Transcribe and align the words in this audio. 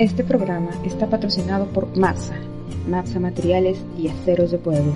Este 0.00 0.24
programa 0.24 0.70
está 0.82 1.06
patrocinado 1.08 1.66
por 1.66 1.94
MAPSA, 1.94 2.34
MAPSA 2.88 3.20
Materiales 3.20 3.84
y 3.98 4.08
Aceros 4.08 4.50
de 4.50 4.56
Puebla. 4.56 4.94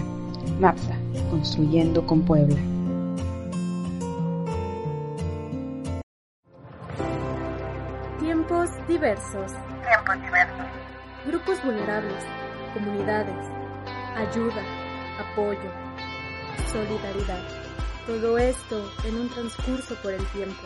MAPSA, 0.58 0.96
construyendo 1.29 2.06
con 2.06 2.22
Puebla. 2.22 2.56
Tiempos 8.19 8.71
diversos. 8.88 9.53
Tiempos 9.53 10.22
diversos. 10.22 10.67
Grupos 11.26 11.62
vulnerables. 11.62 12.25
Comunidades. 12.72 13.47
Ayuda. 14.16 14.62
Apoyo. 15.21 15.71
Solidaridad. 16.73 17.47
Todo 18.07 18.39
esto 18.39 18.91
en 19.07 19.16
un 19.16 19.29
transcurso 19.29 19.97
por 20.02 20.15
el 20.15 20.25
tiempo. 20.29 20.62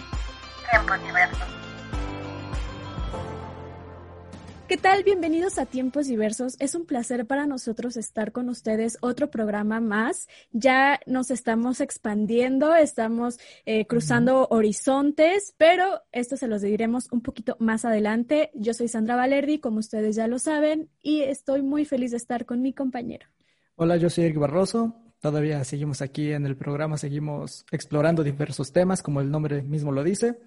Tiempos 0.71 1.03
diversos. 1.05 1.68
¿Qué 4.69 4.77
tal? 4.77 5.03
Bienvenidos 5.03 5.59
a 5.59 5.65
Tiempos 5.65 6.09
Diversos. 6.09 6.55
Es 6.59 6.75
un 6.75 6.85
placer 6.85 7.27
para 7.27 7.47
nosotros 7.47 7.97
estar 7.97 8.33
con 8.33 8.51
ustedes 8.51 8.99
otro 9.01 9.31
programa 9.31 9.81
más. 9.81 10.29
Ya 10.53 11.01
nos 11.07 11.31
estamos 11.31 11.81
expandiendo, 11.81 12.75
estamos 12.75 13.39
eh, 13.65 13.87
cruzando 13.87 14.47
horizontes, 14.51 15.55
pero 15.57 16.03
esto 16.13 16.37
se 16.37 16.49
los 16.49 16.61
diremos 16.61 17.11
un 17.13 17.23
poquito 17.23 17.57
más 17.59 17.87
adelante. 17.87 18.51
Yo 18.53 18.75
soy 18.75 18.89
Sandra 18.89 19.17
Valerdi, 19.17 19.59
como 19.59 19.79
ustedes 19.79 20.17
ya 20.17 20.29
lo 20.29 20.39
saben, 20.39 20.91
y 21.01 21.23
estoy 21.23 21.63
muy 21.63 21.87
feliz 21.87 22.11
de 22.11 22.19
estar 22.19 22.45
con 22.45 22.61
mi 22.61 22.75
compañero. 22.75 23.27
Hola, 23.77 23.97
yo 23.97 24.11
soy 24.11 24.25
Eric 24.25 24.37
Barroso. 24.37 24.95
Todavía 25.19 25.65
seguimos 25.65 26.03
aquí 26.03 26.33
en 26.33 26.45
el 26.45 26.59
programa, 26.59 26.99
seguimos 26.99 27.65
explorando 27.73 28.23
diversos 28.23 28.71
temas, 28.71 29.03
como 29.03 29.23
el 29.23 29.31
nombre 29.31 29.63
mismo 29.63 29.93
lo 29.93 30.05
dice. 30.05 30.39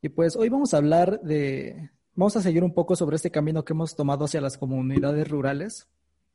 Y 0.00 0.08
pues 0.08 0.34
hoy 0.34 0.48
vamos 0.48 0.74
a 0.74 0.78
hablar 0.78 1.20
de 1.20 1.90
Vamos 2.14 2.36
a 2.36 2.42
seguir 2.42 2.62
un 2.62 2.74
poco 2.74 2.94
sobre 2.94 3.16
este 3.16 3.30
camino 3.30 3.64
que 3.64 3.72
hemos 3.72 3.96
tomado 3.96 4.26
hacia 4.26 4.42
las 4.42 4.58
comunidades 4.58 5.26
rurales. 5.28 5.88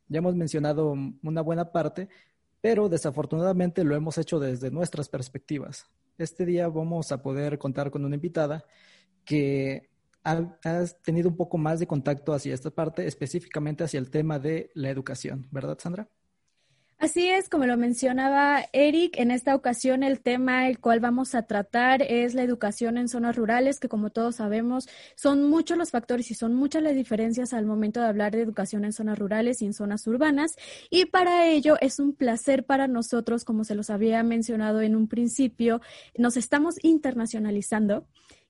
Ya 0.07 0.17
hemos 0.17 0.35
mencionado 0.35 0.95
una 1.21 1.41
buena 1.41 1.71
parte, 1.71 2.09
pero 2.61 2.89
desafortunadamente 2.89 3.83
lo 3.83 3.95
hemos 3.95 4.17
hecho 4.17 4.39
desde 4.39 4.71
nuestras 4.71 5.07
perspectivas. 5.07 5.85
Este 6.17 6.47
día 6.47 6.67
vamos 6.67 7.11
a 7.11 7.21
poder 7.21 7.59
contar 7.59 7.91
con 7.91 8.03
una 8.05 8.15
invitada 8.15 8.65
que 9.23 9.91
ha, 10.23 10.57
tenido 11.03 11.29
un 11.29 11.37
poco 11.37 11.59
más 11.59 11.79
de 11.79 11.85
contacto 11.85 12.33
hacia 12.33 12.55
esta 12.55 12.71
parte, 12.71 13.05
específicamente 13.05 13.83
hacia 13.83 13.99
el 13.99 14.09
tema 14.09 14.39
de 14.39 14.71
la 14.73 14.89
educación, 14.89 15.47
¿verdad, 15.51 15.77
Sandra? 15.79 16.09
Así 16.99 17.29
es, 17.29 17.47
como 17.47 17.67
lo 17.67 17.77
mencionaba 17.77 18.65
Eric, 18.73 19.19
en 19.19 19.29
esta 19.29 19.53
ocasión 19.53 20.01
el 20.01 20.19
tema 20.19 20.67
el 20.67 20.79
cual 20.79 20.99
vamos 20.99 21.35
a 21.35 21.43
tratar 21.43 22.01
es 22.01 22.33
la 22.33 22.41
educación 22.41 22.97
en 22.97 23.07
zonas 23.07 23.35
rurales, 23.35 23.79
que 23.79 23.87
como 23.87 24.09
todos 24.09 24.37
sabemos 24.37 24.89
son 25.15 25.47
muchos 25.47 25.77
los 25.77 25.91
factores 25.91 26.31
y 26.31 26.33
son 26.33 26.55
muchas 26.55 26.81
las 26.81 26.95
diferencias 26.95 27.53
al 27.53 27.67
momento 27.67 28.01
de 28.01 28.07
hablar 28.07 28.31
de 28.31 28.41
educación 28.41 28.83
en 28.83 28.93
zonas 28.93 29.19
rurales 29.19 29.61
y 29.61 29.67
en 29.67 29.75
zonas 29.75 30.07
urbanas. 30.07 30.55
Y 30.89 31.05
para 31.05 31.45
ello 31.47 31.77
es 31.81 31.99
un 31.99 32.15
placer 32.15 32.65
para 32.65 32.87
nosotros, 32.87 33.45
como 33.45 33.63
se 33.63 33.75
los 33.75 33.91
había 33.91 34.23
mencionado 34.23 34.81
en 34.81 34.95
un 34.95 35.07
principio, 35.07 35.81
nos 36.17 36.35
estamos 36.35 36.83
internacionalizando 36.83 38.07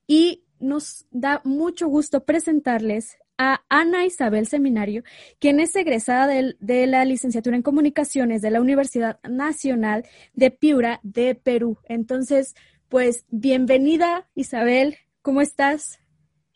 y 0.07 0.45
nos 0.59 1.05
da 1.11 1.41
mucho 1.43 1.89
gusto 1.89 2.23
presentarles 2.23 3.17
a 3.37 3.63
Ana 3.69 4.05
Isabel 4.05 4.47
Seminario, 4.47 5.03
quien 5.39 5.59
es 5.59 5.75
egresada 5.75 6.27
de, 6.27 6.87
la 6.87 7.05
licenciatura 7.05 7.55
en 7.55 7.61
comunicaciones 7.61 8.41
de 8.41 8.51
la 8.51 8.61
Universidad 8.61 9.19
Nacional 9.23 10.05
de 10.33 10.51
Piura 10.51 10.99
de 11.03 11.35
Perú. 11.35 11.77
Entonces, 11.85 12.55
pues 12.89 13.25
bienvenida 13.29 14.27
Isabel, 14.33 14.97
¿cómo 15.21 15.41
estás? 15.41 15.99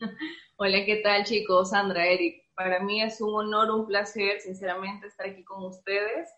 Hola, 0.56 0.84
¿qué 0.84 0.96
tal 0.96 1.24
chicos? 1.24 1.70
Sandra, 1.70 2.06
Eric. 2.06 2.42
Para 2.54 2.80
mí 2.80 3.02
es 3.02 3.20
un 3.20 3.34
honor, 3.34 3.70
un 3.70 3.86
placer, 3.86 4.40
sinceramente, 4.40 5.06
estar 5.06 5.26
aquí 5.26 5.42
con 5.42 5.64
ustedes. 5.64 6.28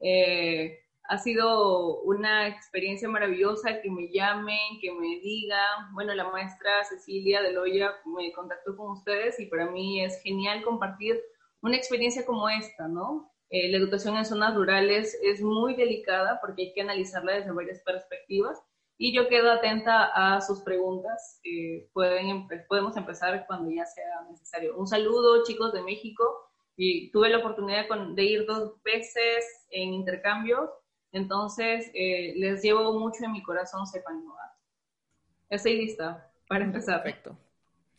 Eh, 0.00 0.80
ha 1.10 1.18
sido 1.18 2.02
una 2.02 2.46
experiencia 2.46 3.08
maravillosa 3.08 3.80
que 3.80 3.90
me 3.90 4.12
llamen, 4.12 4.78
que 4.80 4.92
me 4.92 5.18
digan. 5.20 5.92
Bueno, 5.92 6.14
la 6.14 6.30
maestra 6.30 6.84
Cecilia 6.84 7.42
de 7.42 7.52
Loya 7.52 7.90
me 8.04 8.32
contactó 8.32 8.76
con 8.76 8.92
ustedes 8.92 9.40
y 9.40 9.46
para 9.46 9.68
mí 9.68 10.04
es 10.04 10.22
genial 10.22 10.62
compartir 10.62 11.20
una 11.62 11.76
experiencia 11.76 12.24
como 12.24 12.48
esta, 12.48 12.86
¿no? 12.86 13.28
Eh, 13.48 13.72
la 13.72 13.78
educación 13.78 14.16
en 14.18 14.24
zonas 14.24 14.54
rurales 14.54 15.18
es 15.20 15.42
muy 15.42 15.74
delicada 15.74 16.38
porque 16.40 16.62
hay 16.62 16.72
que 16.74 16.82
analizarla 16.82 17.32
desde 17.32 17.50
varias 17.50 17.82
perspectivas 17.82 18.62
y 18.96 19.12
yo 19.12 19.26
quedo 19.26 19.50
atenta 19.50 20.12
a 20.14 20.40
sus 20.40 20.60
preguntas. 20.60 21.40
pueden, 21.92 22.46
podemos 22.68 22.96
empezar 22.96 23.46
cuando 23.48 23.68
ya 23.68 23.84
sea 23.84 24.28
necesario. 24.30 24.76
Un 24.76 24.86
saludo, 24.86 25.42
chicos 25.42 25.72
de 25.72 25.82
México. 25.82 26.46
Y 26.76 27.10
tuve 27.10 27.28
la 27.28 27.38
oportunidad 27.38 27.86
de 28.14 28.22
ir 28.22 28.46
dos 28.46 28.80
veces 28.84 29.44
en 29.70 29.92
intercambios 29.92 30.70
entonces, 31.12 31.90
eh, 31.94 32.34
les 32.36 32.62
llevo 32.62 32.98
mucho 32.98 33.24
en 33.24 33.32
mi 33.32 33.42
corazón, 33.42 33.86
sepan 33.86 34.20
innovar. 34.20 34.50
Estoy 35.48 35.76
lista 35.76 36.30
para 36.48 36.64
empezar. 36.64 37.02
Perfecto. 37.02 37.36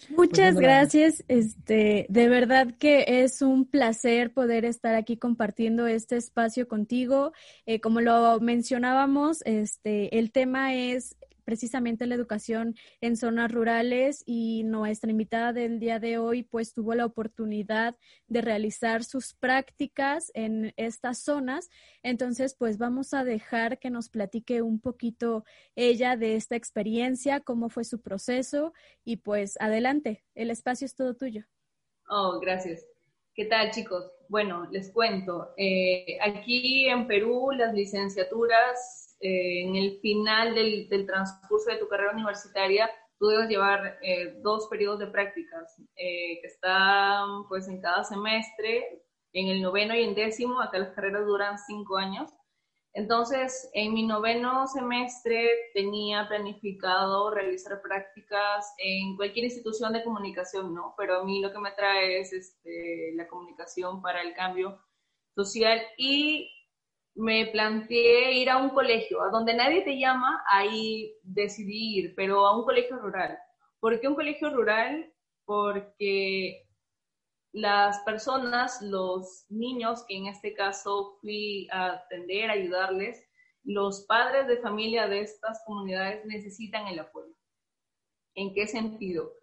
Muchas 0.09 0.53
pues 0.53 0.63
gracias. 0.63 1.23
Este, 1.27 2.05
de 2.09 2.27
verdad 2.27 2.73
que 2.79 3.05
es 3.07 3.41
un 3.41 3.65
placer 3.65 4.33
poder 4.33 4.65
estar 4.65 4.95
aquí 4.95 5.17
compartiendo 5.17 5.87
este 5.87 6.17
espacio 6.17 6.67
contigo. 6.67 7.33
Eh, 7.65 7.79
como 7.81 8.01
lo 8.01 8.39
mencionábamos, 8.39 9.41
este, 9.45 10.17
el 10.17 10.31
tema 10.31 10.73
es 10.73 11.15
precisamente 11.43 12.05
la 12.05 12.15
educación 12.15 12.75
en 13.01 13.15
zonas 13.15 13.51
rurales 13.51 14.23
y 14.25 14.63
nuestra 14.63 15.11
invitada 15.11 15.53
del 15.53 15.79
día 15.79 15.99
de 15.99 16.17
hoy 16.17 16.43
pues 16.43 16.73
tuvo 16.73 16.95
la 16.95 17.05
oportunidad 17.05 17.95
de 18.27 18.41
realizar 18.41 19.03
sus 19.03 19.33
prácticas 19.33 20.31
en 20.33 20.73
estas 20.77 21.19
zonas. 21.19 21.69
Entonces 22.03 22.55
pues 22.57 22.77
vamos 22.77 23.13
a 23.13 23.23
dejar 23.23 23.79
que 23.79 23.89
nos 23.89 24.09
platique 24.09 24.61
un 24.61 24.79
poquito 24.79 25.43
ella 25.75 26.17
de 26.17 26.35
esta 26.35 26.55
experiencia, 26.55 27.39
cómo 27.39 27.69
fue 27.69 27.83
su 27.83 28.01
proceso 28.01 28.73
y 29.03 29.17
pues 29.17 29.57
adelante, 29.59 30.23
el 30.35 30.51
espacio 30.51 30.85
es 30.85 30.95
todo 30.95 31.15
tuyo. 31.15 31.45
Oh, 32.09 32.39
gracias. 32.39 32.85
¿Qué 33.33 33.45
tal 33.45 33.71
chicos? 33.71 34.11
Bueno, 34.27 34.67
les 34.71 34.91
cuento. 34.91 35.53
Eh, 35.55 36.17
aquí 36.21 36.87
en 36.89 37.07
Perú 37.07 37.51
las 37.51 37.73
licenciaturas 37.73 39.10
eh, 39.21 39.63
en 39.63 39.75
el 39.75 39.99
final 39.99 40.55
del, 40.55 41.05
transcurso 41.05 41.69
de 41.69 41.77
tu 41.77 41.87
carrera 41.87 42.13
universitaria, 42.13 42.89
tú 43.19 43.27
debes 43.27 43.49
llevar 43.49 43.99
eh, 44.01 44.39
dos 44.41 44.67
periodos 44.67 44.99
de 44.99 45.07
prácticas 45.07 45.77
eh, 45.95 46.39
que 46.41 46.47
están 46.47 47.47
pues 47.47 47.67
en 47.67 47.79
cada 47.79 48.03
semestre, 48.03 49.03
en 49.33 49.47
el 49.47 49.61
noveno 49.61 49.95
y 49.95 50.03
en 50.03 50.15
décimo, 50.15 50.59
acá 50.59 50.79
las 50.79 50.93
carreras 50.93 51.25
duran 51.25 51.57
cinco 51.59 51.97
años. 51.97 52.31
Entonces, 52.93 53.69
en 53.73 53.93
mi 53.93 54.05
noveno 54.05 54.67
semestre 54.67 55.49
tenía 55.73 56.27
planificado 56.27 57.31
realizar 57.31 57.81
prácticas 57.81 58.73
en 58.79 59.15
cualquier 59.15 59.45
institución 59.45 59.93
de 59.93 60.03
comunicación, 60.03 60.73
¿no? 60.73 60.93
Pero 60.97 61.21
a 61.21 61.23
mí 61.23 61.41
lo 61.41 61.53
que 61.53 61.59
me 61.59 61.71
trae 61.71 62.19
es 62.19 62.33
este, 62.33 63.13
la 63.15 63.27
comunicación 63.27 64.01
para 64.01 64.21
el 64.21 64.33
cambio 64.33 64.77
social 65.35 65.79
y 65.97 66.49
me 67.15 67.47
planteé 67.47 68.33
ir 68.33 68.49
a 68.49 68.57
un 68.57 68.69
colegio, 68.69 69.21
a 69.21 69.29
donde 69.29 69.53
nadie 69.53 69.81
te 69.83 69.99
llama, 69.99 70.43
ahí 70.47 71.13
decidí 71.23 71.99
ir, 71.99 72.13
pero 72.15 72.45
a 72.45 72.57
un 72.57 72.63
colegio 72.63 72.97
rural. 72.97 73.37
¿Por 73.79 73.99
qué 73.99 74.07
un 74.07 74.15
colegio 74.15 74.49
rural? 74.49 75.11
Porque 75.45 76.67
las 77.51 77.99
personas, 78.03 78.81
los 78.81 79.45
niños, 79.49 80.05
que 80.07 80.17
en 80.17 80.27
este 80.27 80.53
caso 80.53 81.17
fui 81.21 81.67
a 81.71 81.93
atender, 81.93 82.49
ayudarles, 82.49 83.27
los 83.63 84.05
padres 84.05 84.47
de 84.47 84.57
familia 84.57 85.07
de 85.07 85.21
estas 85.21 85.61
comunidades 85.65 86.25
necesitan 86.25 86.87
el 86.87 86.99
apoyo. 86.99 87.33
¿En 88.35 88.53
qué 88.53 88.67
sentido? 88.67 89.33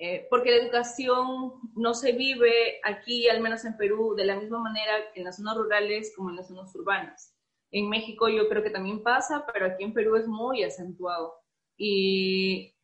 Eh, 0.00 0.28
porque 0.30 0.52
la 0.52 0.58
educación 0.58 1.54
no 1.74 1.92
se 1.92 2.12
vive 2.12 2.80
aquí, 2.84 3.28
al 3.28 3.40
menos 3.40 3.64
en 3.64 3.76
Perú, 3.76 4.14
de 4.14 4.24
la 4.24 4.36
misma 4.36 4.60
manera 4.60 4.92
en 5.14 5.24
las 5.24 5.36
zonas 5.36 5.56
rurales 5.56 6.12
como 6.14 6.30
en 6.30 6.36
las 6.36 6.46
zonas 6.46 6.72
urbanas. 6.76 7.34
En 7.72 7.88
México 7.88 8.28
yo 8.28 8.48
creo 8.48 8.62
que 8.62 8.70
también 8.70 9.02
pasa, 9.02 9.44
pero 9.52 9.66
aquí 9.66 9.82
en 9.82 9.92
Perú 9.92 10.14
es 10.14 10.28
muy 10.28 10.62
acentuado. 10.62 11.34
Y 11.76 12.76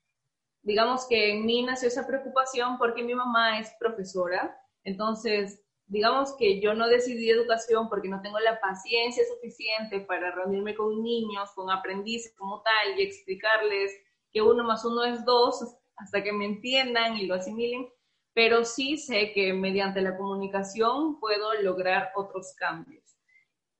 digamos 0.62 1.06
que 1.06 1.32
en 1.32 1.46
mí 1.46 1.62
nació 1.62 1.88
esa 1.88 2.06
preocupación 2.06 2.78
porque 2.78 3.04
mi 3.04 3.14
mamá 3.14 3.60
es 3.60 3.72
profesora, 3.78 4.56
entonces 4.82 5.64
digamos 5.86 6.34
que 6.36 6.60
yo 6.60 6.74
no 6.74 6.88
decidí 6.88 7.30
educación 7.30 7.88
porque 7.88 8.08
no 8.08 8.22
tengo 8.22 8.40
la 8.40 8.58
paciencia 8.60 9.22
suficiente 9.32 10.00
para 10.00 10.34
reunirme 10.34 10.74
con 10.74 11.02
niños, 11.02 11.50
con 11.54 11.70
aprendices 11.70 12.34
como 12.36 12.62
tal 12.62 12.98
y 12.98 13.02
explicarles 13.02 13.92
que 14.32 14.42
uno 14.42 14.64
más 14.64 14.84
uno 14.84 15.04
es 15.04 15.24
dos, 15.24 15.76
hasta 15.96 16.22
que 16.22 16.32
me 16.32 16.46
entiendan 16.46 17.16
y 17.16 17.26
lo 17.26 17.34
asimilen, 17.34 17.88
pero 18.34 18.64
sí 18.64 18.96
sé 18.96 19.32
que 19.32 19.52
mediante 19.52 20.00
la 20.00 20.16
comunicación 20.16 21.20
puedo 21.20 21.54
lograr 21.62 22.10
otros 22.16 22.54
cambios. 22.58 23.04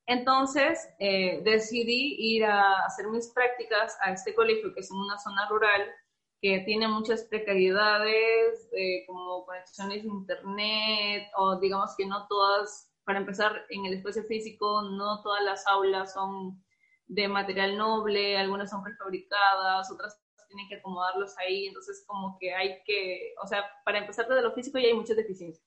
Entonces 0.07 0.87
eh, 0.99 1.41
decidí 1.43 2.15
ir 2.19 2.45
a 2.45 2.85
hacer 2.85 3.07
mis 3.07 3.31
prácticas 3.33 3.97
a 4.01 4.11
este 4.11 4.35
colegio 4.35 4.73
que 4.73 4.81
es 4.81 4.91
en 4.91 4.97
una 4.97 5.17
zona 5.17 5.47
rural, 5.49 5.81
que 6.41 6.59
tiene 6.59 6.87
muchas 6.87 7.23
precariedades, 7.23 8.69
eh, 8.73 9.05
como 9.07 9.45
conexiones 9.45 10.03
de 10.03 10.09
internet, 10.09 11.27
o 11.37 11.59
digamos 11.59 11.95
que 11.97 12.05
no 12.05 12.27
todas, 12.27 12.91
para 13.03 13.19
empezar, 13.19 13.65
en 13.69 13.85
el 13.85 13.93
espacio 13.95 14.23
físico, 14.23 14.83
no 14.83 15.21
todas 15.23 15.43
las 15.43 15.65
aulas 15.67 16.13
son 16.13 16.63
de 17.07 17.27
material 17.27 17.77
noble, 17.77 18.37
algunas 18.37 18.69
son 18.69 18.83
prefabricadas, 18.83 19.91
otras 19.91 20.21
tienen 20.55 20.69
que 20.69 20.75
acomodarlos 20.75 21.37
ahí, 21.37 21.67
entonces 21.67 22.03
como 22.07 22.37
que 22.39 22.53
hay 22.53 22.81
que, 22.85 23.33
o 23.43 23.47
sea, 23.47 23.63
para 23.83 23.99
empezar 23.99 24.27
desde 24.27 24.41
lo 24.41 24.53
físico 24.53 24.79
ya 24.79 24.87
hay 24.87 24.93
muchas 24.93 25.17
deficiencias. 25.17 25.65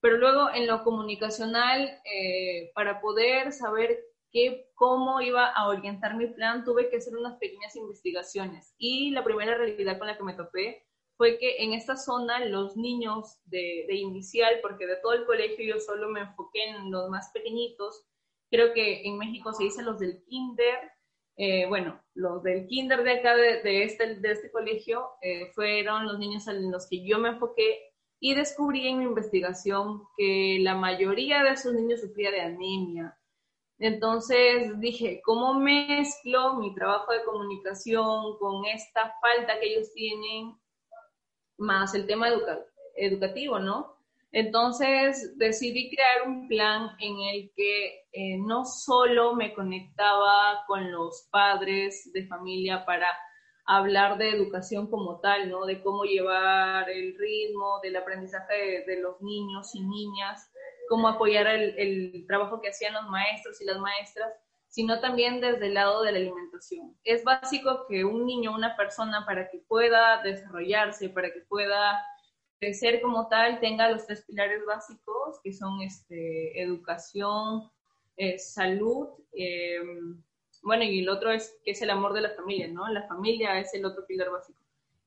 Pero 0.00 0.18
luego 0.18 0.50
en 0.52 0.66
lo 0.66 0.82
comunicacional, 0.82 2.00
eh, 2.04 2.72
para 2.74 3.00
poder 3.00 3.52
saber 3.52 3.98
qué, 4.30 4.70
cómo 4.74 5.20
iba 5.20 5.46
a 5.46 5.68
orientar 5.68 6.16
mi 6.16 6.26
plan, 6.26 6.64
tuve 6.64 6.88
que 6.88 6.96
hacer 6.96 7.16
unas 7.16 7.38
pequeñas 7.38 7.76
investigaciones. 7.76 8.74
Y 8.78 9.10
la 9.10 9.24
primera 9.24 9.56
realidad 9.56 9.98
con 9.98 10.08
la 10.08 10.16
que 10.16 10.24
me 10.24 10.34
topé 10.34 10.86
fue 11.16 11.38
que 11.38 11.62
en 11.62 11.72
esta 11.72 11.96
zona 11.96 12.44
los 12.44 12.76
niños 12.76 13.38
de, 13.44 13.84
de 13.88 13.94
inicial, 13.94 14.58
porque 14.60 14.86
de 14.86 14.96
todo 14.96 15.12
el 15.12 15.26
colegio 15.26 15.64
yo 15.64 15.80
solo 15.80 16.08
me 16.08 16.20
enfoqué 16.20 16.64
en 16.64 16.90
los 16.90 17.08
más 17.08 17.30
pequeñitos, 17.32 18.04
creo 18.50 18.72
que 18.72 19.02
en 19.06 19.18
México 19.18 19.52
se 19.52 19.64
dice 19.64 19.82
los 19.82 19.98
del 19.98 20.22
kinder, 20.24 20.92
eh, 21.36 21.66
bueno, 21.66 22.03
los 22.14 22.42
del 22.42 22.66
kinder 22.66 23.02
de 23.02 23.12
acá, 23.18 23.34
de, 23.36 23.82
este, 23.82 24.16
de 24.16 24.30
este 24.32 24.50
colegio, 24.50 25.10
eh, 25.20 25.50
fueron 25.54 26.06
los 26.06 26.18
niños 26.18 26.46
en 26.48 26.70
los 26.70 26.88
que 26.88 27.04
yo 27.04 27.18
me 27.18 27.30
enfoqué 27.30 27.92
y 28.20 28.34
descubrí 28.34 28.88
en 28.88 28.98
mi 28.98 29.04
investigación 29.04 30.02
que 30.16 30.58
la 30.60 30.74
mayoría 30.74 31.42
de 31.42 31.50
esos 31.50 31.74
niños 31.74 32.00
sufría 32.00 32.30
de 32.30 32.40
anemia. 32.40 33.18
Entonces 33.78 34.78
dije, 34.80 35.20
¿cómo 35.24 35.54
mezclo 35.54 36.54
mi 36.54 36.74
trabajo 36.74 37.12
de 37.12 37.24
comunicación 37.24 38.38
con 38.38 38.64
esta 38.66 39.12
falta 39.20 39.58
que 39.58 39.74
ellos 39.74 39.92
tienen, 39.92 40.54
más 41.58 41.94
el 41.94 42.06
tema 42.06 42.28
educativo, 42.96 43.58
¿no? 43.58 43.93
Entonces 44.34 45.38
decidí 45.38 45.94
crear 45.94 46.26
un 46.26 46.48
plan 46.48 46.90
en 46.98 47.20
el 47.20 47.52
que 47.54 48.00
eh, 48.10 48.36
no 48.44 48.64
solo 48.64 49.36
me 49.36 49.54
conectaba 49.54 50.64
con 50.66 50.90
los 50.90 51.28
padres 51.30 52.10
de 52.12 52.26
familia 52.26 52.84
para 52.84 53.06
hablar 53.64 54.18
de 54.18 54.30
educación 54.30 54.90
como 54.90 55.20
tal, 55.20 55.48
¿no? 55.48 55.66
De 55.66 55.80
cómo 55.80 56.02
llevar 56.02 56.90
el 56.90 57.16
ritmo 57.16 57.78
del 57.84 57.94
aprendizaje 57.94 58.82
de, 58.84 59.00
los 59.00 59.22
niños 59.22 59.72
y 59.72 59.82
niñas, 59.82 60.50
cómo 60.88 61.06
apoyar 61.06 61.46
el, 61.46 61.78
el, 61.78 62.26
trabajo 62.26 62.60
que 62.60 62.70
hacían 62.70 62.94
los 62.94 63.06
maestros 63.06 63.60
y 63.60 63.64
las 63.66 63.78
maestras, 63.78 64.32
sino 64.66 64.98
también 64.98 65.40
desde 65.40 65.68
el 65.68 65.74
lado 65.74 66.02
de 66.02 66.10
la 66.10 66.18
alimentación. 66.18 66.96
Es 67.04 67.22
básico 67.22 67.86
que 67.88 68.04
un 68.04 68.26
niño, 68.26 68.52
una 68.52 68.76
persona, 68.76 69.24
para 69.26 69.48
que 69.48 69.58
pueda 69.68 70.20
desarrollarse, 70.24 71.08
para 71.08 71.32
que 71.32 71.42
pueda 71.42 72.04
ser 72.72 73.02
como 73.02 73.28
tal 73.28 73.60
tenga 73.60 73.90
los 73.90 74.06
tres 74.06 74.24
pilares 74.26 74.64
básicos, 74.66 75.40
que 75.42 75.52
son 75.52 75.82
este, 75.82 76.60
educación, 76.62 77.70
eh, 78.16 78.38
salud, 78.38 79.08
em, 79.32 80.22
bueno, 80.62 80.84
y 80.84 81.00
el 81.00 81.08
otro 81.08 81.30
es 81.30 81.58
que 81.64 81.72
es 81.72 81.82
el 81.82 81.90
amor 81.90 82.14
de 82.14 82.22
la 82.22 82.30
familia, 82.30 82.68
¿no? 82.68 82.88
La 82.88 83.06
familia 83.06 83.58
es 83.60 83.74
el 83.74 83.84
otro 83.84 84.06
pilar 84.06 84.30
básico. 84.30 84.58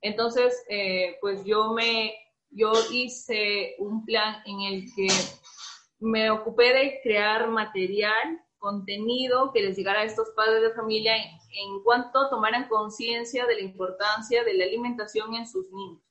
Entonces, 0.02 0.64
eh, 0.70 1.18
pues 1.20 1.44
yo 1.46 1.74
me, 1.74 2.14
yo 2.52 2.72
hice 2.92 3.76
un 3.80 4.06
plan 4.06 4.36
en 4.46 4.62
el 4.62 4.86
que 4.96 5.08
me 6.00 6.30
ocupé 6.30 6.74
de 6.74 7.00
crear 7.02 7.50
material, 7.50 8.42
contenido 8.60 9.52
que 9.52 9.62
les 9.62 9.78
llegara 9.78 10.02
a 10.02 10.06
estos 10.06 10.30
padres 10.36 10.62
de 10.62 10.74
familia 10.74 11.16
en, 11.16 11.24
en 11.24 11.84
cuanto 11.84 12.30
tomaran 12.30 12.68
conciencia 12.68 13.46
de 13.48 13.56
la 13.56 13.62
importancia 13.62 14.44
de 14.44 14.54
la 14.54 14.66
alimentación 14.66 15.34
en 15.36 15.48
sus 15.48 15.72
niños, 15.72 16.04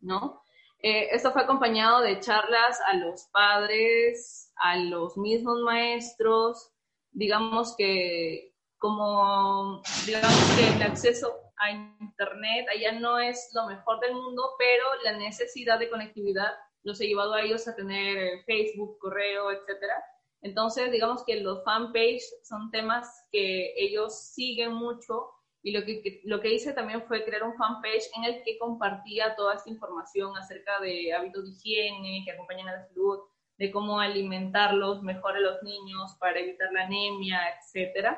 ¿no? 0.00 0.43
Eh, 0.86 1.08
esto 1.12 1.32
fue 1.32 1.40
acompañado 1.40 2.02
de 2.02 2.20
charlas 2.20 2.78
a 2.86 2.94
los 2.98 3.22
padres, 3.32 4.52
a 4.56 4.76
los 4.76 5.16
mismos 5.16 5.60
maestros, 5.62 6.72
digamos 7.10 7.74
que 7.74 8.52
como 8.76 9.80
digamos 10.04 10.36
que 10.54 10.76
el 10.76 10.82
acceso 10.82 11.40
a 11.56 11.70
internet 11.70 12.66
allá 12.70 13.00
no 13.00 13.18
es 13.18 13.48
lo 13.54 13.66
mejor 13.66 13.98
del 14.00 14.12
mundo, 14.12 14.42
pero 14.58 14.84
la 15.04 15.16
necesidad 15.16 15.78
de 15.78 15.88
conectividad 15.88 16.52
los 16.82 17.00
ha 17.00 17.04
llevado 17.04 17.32
a 17.32 17.40
ellos 17.40 17.66
a 17.66 17.74
tener 17.74 18.18
eh, 18.18 18.44
Facebook, 18.44 18.98
correo, 18.98 19.52
etcétera. 19.52 20.04
Entonces, 20.42 20.92
digamos 20.92 21.24
que 21.24 21.40
los 21.40 21.64
fanpage 21.64 22.24
son 22.42 22.70
temas 22.70 23.08
que 23.32 23.72
ellos 23.78 24.14
siguen 24.34 24.74
mucho 24.74 25.30
y 25.64 25.72
lo 25.72 25.82
que, 25.82 26.20
lo 26.24 26.40
que 26.42 26.52
hice 26.52 26.74
también 26.74 27.02
fue 27.08 27.24
crear 27.24 27.42
un 27.42 27.56
fanpage 27.56 28.10
en 28.18 28.24
el 28.24 28.42
que 28.42 28.58
compartía 28.58 29.34
toda 29.34 29.54
esta 29.54 29.70
información 29.70 30.36
acerca 30.36 30.78
de 30.80 31.14
hábitos 31.14 31.44
de 31.44 31.50
higiene 31.52 32.22
que 32.22 32.32
acompañan 32.32 32.68
a 32.68 32.72
la 32.72 32.86
salud, 32.86 33.20
de 33.56 33.70
cómo 33.70 33.98
alimentarlos 33.98 35.02
mejor 35.02 35.36
a 35.36 35.40
los 35.40 35.62
niños 35.62 36.14
para 36.20 36.38
evitar 36.38 36.70
la 36.70 36.82
anemia, 36.82 37.40
etc. 37.72 38.08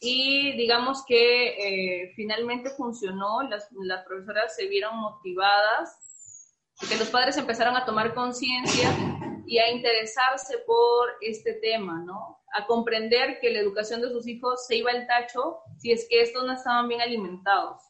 Y 0.00 0.52
digamos 0.52 1.04
que 1.04 2.04
eh, 2.04 2.12
finalmente 2.14 2.70
funcionó, 2.70 3.42
las, 3.42 3.68
las 3.72 4.06
profesoras 4.06 4.54
se 4.54 4.68
vieron 4.68 4.96
motivadas, 4.98 6.54
porque 6.78 6.96
los 6.96 7.08
padres 7.08 7.36
empezaron 7.36 7.76
a 7.76 7.84
tomar 7.84 8.14
conciencia 8.14 9.17
y 9.48 9.58
a 9.58 9.70
interesarse 9.70 10.58
por 10.66 11.08
este 11.22 11.54
tema, 11.54 12.02
¿no? 12.04 12.38
A 12.52 12.66
comprender 12.66 13.40
que 13.40 13.50
la 13.50 13.60
educación 13.60 14.02
de 14.02 14.10
sus 14.10 14.26
hijos 14.26 14.66
se 14.66 14.76
iba 14.76 14.90
al 14.90 15.06
tacho 15.06 15.60
si 15.78 15.90
es 15.90 16.06
que 16.10 16.20
estos 16.20 16.44
no 16.44 16.52
estaban 16.52 16.86
bien 16.86 17.00
alimentados. 17.00 17.80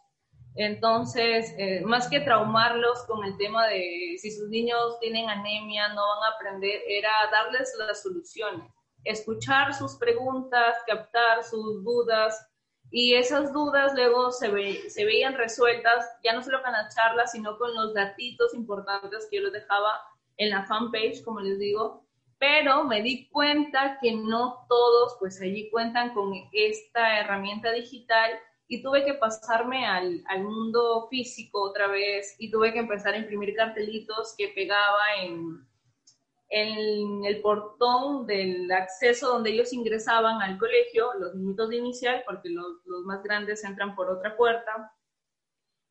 Entonces, 0.54 1.52
eh, 1.58 1.80
más 1.84 2.08
que 2.08 2.20
traumarlos 2.20 3.02
con 3.06 3.24
el 3.24 3.36
tema 3.38 3.66
de 3.66 4.16
si 4.18 4.30
sus 4.30 4.48
niños 4.50 5.00
tienen 5.00 5.28
anemia, 5.28 5.88
no 5.88 6.02
van 6.06 6.30
a 6.30 6.36
aprender, 6.36 6.80
era 6.86 7.10
darles 7.32 7.74
las 7.76 8.02
soluciones, 8.02 8.72
escuchar 9.02 9.74
sus 9.74 9.96
preguntas, 9.96 10.76
captar 10.86 11.42
sus 11.42 11.82
dudas, 11.82 12.48
y 12.90 13.14
esas 13.14 13.52
dudas 13.52 13.94
luego 13.94 14.30
se, 14.30 14.48
veían 14.48 15.34
resueltas, 15.34 16.06
ya 16.22 16.32
no 16.34 16.42
solo 16.42 16.62
con 16.62 16.72
las 16.72 16.94
charlas, 16.94 17.32
sino 17.32 17.58
con 17.58 17.74
los 17.74 17.92
datitos 17.94 18.54
importantes 18.54 19.26
que 19.28 19.38
yo 19.38 19.42
les 19.42 19.52
dejaba 19.52 20.00
en 20.38 20.50
la 20.50 20.64
fanpage, 20.64 21.22
como 21.24 21.40
les 21.40 21.58
digo, 21.58 22.04
pero 22.38 22.84
me 22.84 23.02
di 23.02 23.28
cuenta 23.28 23.98
que 24.00 24.12
no 24.12 24.64
todos 24.68 25.16
pues 25.18 25.40
allí 25.42 25.68
cuentan 25.70 26.14
con 26.14 26.32
esta 26.52 27.20
herramienta 27.20 27.72
digital 27.72 28.30
y 28.68 28.82
tuve 28.82 29.04
que 29.04 29.14
pasarme 29.14 29.86
al, 29.86 30.22
al, 30.28 30.44
mundo 30.44 31.08
físico 31.10 31.62
otra 31.62 31.88
vez 31.88 32.36
y 32.38 32.50
tuve 32.50 32.72
que 32.72 32.78
empezar 32.78 33.14
a 33.14 33.18
imprimir 33.18 33.56
cartelitos 33.56 34.34
que 34.36 34.48
pegaba 34.48 35.22
en, 35.22 35.66
en 36.50 37.24
el 37.24 37.40
portón 37.40 38.26
del 38.26 38.70
acceso 38.70 39.28
donde 39.28 39.50
ellos 39.50 39.72
ingresaban 39.72 40.40
al 40.42 40.58
colegio, 40.58 41.12
los 41.18 41.34
minutos 41.34 41.70
de 41.70 41.76
inicial, 41.76 42.22
porque 42.26 42.50
los, 42.50 42.84
los 42.84 43.04
más 43.04 43.22
grandes 43.22 43.64
entran 43.64 43.96
por 43.96 44.10
otra 44.10 44.36
puerta. 44.36 44.92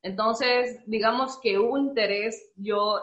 Entonces, 0.03 0.79
digamos 0.85 1.39
que 1.41 1.59
hubo 1.59 1.77
interés, 1.77 2.53
yo 2.55 3.01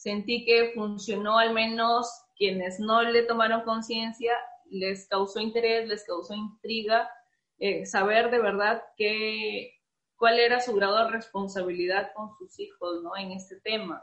sentí 0.00 0.46
que 0.46 0.72
funcionó 0.74 1.36
al 1.36 1.52
menos 1.52 2.10
quienes 2.34 2.80
no 2.80 3.02
le 3.02 3.24
tomaron 3.24 3.64
conciencia, 3.64 4.32
les 4.70 5.06
causó 5.08 5.40
interés, 5.40 5.86
les 5.86 6.04
causó 6.04 6.32
intriga, 6.32 7.10
eh, 7.58 7.84
saber 7.84 8.30
de 8.30 8.40
verdad 8.40 8.82
qué, 8.96 9.74
cuál 10.16 10.38
era 10.38 10.58
su 10.60 10.72
grado 10.72 11.04
de 11.04 11.10
responsabilidad 11.10 12.12
con 12.14 12.30
sus 12.38 12.58
hijos 12.58 13.02
¿no? 13.02 13.14
en 13.14 13.32
este 13.32 13.60
tema. 13.60 14.02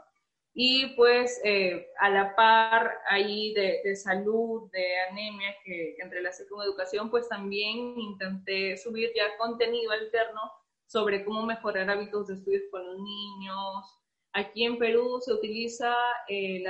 Y 0.54 0.94
pues 0.94 1.40
eh, 1.42 1.88
a 1.98 2.10
la 2.10 2.36
par 2.36 2.98
ahí 3.08 3.52
de, 3.54 3.80
de, 3.82 3.96
salud, 3.96 4.70
de 4.70 5.00
anemia 5.10 5.52
que, 5.64 5.94
que 5.96 6.02
entrelacé 6.02 6.46
con 6.46 6.62
educación, 6.62 7.10
pues 7.10 7.28
también 7.28 7.98
intenté 7.98 8.76
subir 8.76 9.10
ya 9.16 9.36
contenido 9.36 9.90
alterno 9.90 10.40
sobre 10.86 11.24
cómo 11.24 11.42
mejorar 11.42 11.90
hábitos 11.90 12.28
de 12.28 12.34
estudios 12.34 12.62
con 12.70 12.86
los 12.86 13.00
niños, 13.00 13.98
Aquí 14.38 14.64
en 14.64 14.78
Perú 14.78 15.20
se 15.20 15.32
utiliza 15.32 15.92
eh, 16.28 16.62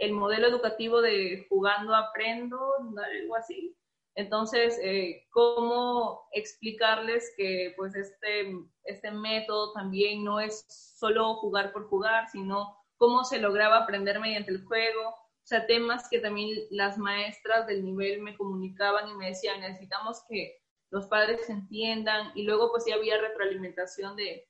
el 0.00 0.12
modelo 0.12 0.48
educativo 0.48 1.00
de 1.00 1.46
jugando 1.48 1.94
aprendo, 1.94 2.58
algo 2.78 3.36
así. 3.36 3.76
Entonces, 4.16 4.76
eh, 4.82 5.26
¿cómo 5.30 6.26
explicarles 6.32 7.32
que 7.36 7.74
pues 7.76 7.94
este, 7.94 8.50
este 8.84 9.10
método 9.12 9.72
también 9.72 10.24
no 10.24 10.40
es 10.40 10.64
solo 10.98 11.34
jugar 11.34 11.72
por 11.72 11.88
jugar, 11.88 12.28
sino 12.28 12.76
cómo 12.96 13.24
se 13.24 13.38
lograba 13.38 13.78
aprender 13.78 14.18
mediante 14.18 14.50
el 14.50 14.64
juego? 14.64 15.10
O 15.10 15.46
sea, 15.46 15.66
temas 15.66 16.08
que 16.08 16.18
también 16.18 16.58
las 16.70 16.98
maestras 16.98 17.68
del 17.68 17.84
nivel 17.84 18.20
me 18.20 18.36
comunicaban 18.36 19.08
y 19.08 19.14
me 19.14 19.28
decían, 19.28 19.60
necesitamos 19.60 20.24
que 20.28 20.60
los 20.90 21.06
padres 21.06 21.48
entiendan 21.48 22.32
y 22.34 22.42
luego 22.42 22.72
pues 22.72 22.84
ya 22.84 22.96
había 22.96 23.20
retroalimentación 23.20 24.16
de, 24.16 24.48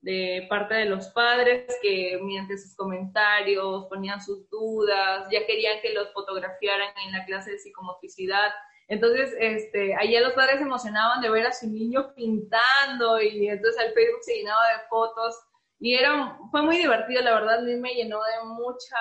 de 0.00 0.46
parte 0.48 0.74
de 0.74 0.84
los 0.84 1.08
padres 1.08 1.66
que 1.82 2.18
mediante 2.22 2.56
sus 2.56 2.74
comentarios 2.76 3.86
ponían 3.86 4.22
sus 4.22 4.48
dudas, 4.48 5.26
ya 5.30 5.44
querían 5.46 5.80
que 5.80 5.92
los 5.92 6.12
fotografiaran 6.12 6.92
en 7.04 7.12
la 7.12 7.24
clase 7.24 7.52
de 7.52 7.58
psicomotricidad. 7.58 8.52
Entonces, 8.86 9.34
este, 9.38 9.94
allá 9.94 10.20
los 10.20 10.32
padres 10.32 10.58
se 10.58 10.62
emocionaban 10.62 11.20
de 11.20 11.30
ver 11.30 11.46
a 11.46 11.52
su 11.52 11.68
niño 11.68 12.14
pintando 12.14 13.20
y 13.20 13.48
entonces 13.48 13.84
el 13.84 13.92
Facebook 13.92 14.22
se 14.22 14.36
llenaba 14.36 14.62
de 14.68 14.88
fotos. 14.88 15.34
Y 15.80 15.94
era, 15.94 16.38
fue 16.50 16.62
muy 16.62 16.76
divertido, 16.78 17.22
la 17.22 17.34
verdad, 17.34 17.60
me 17.62 17.94
llenó 17.94 18.18
de 18.18 18.44
mucha 18.46 18.96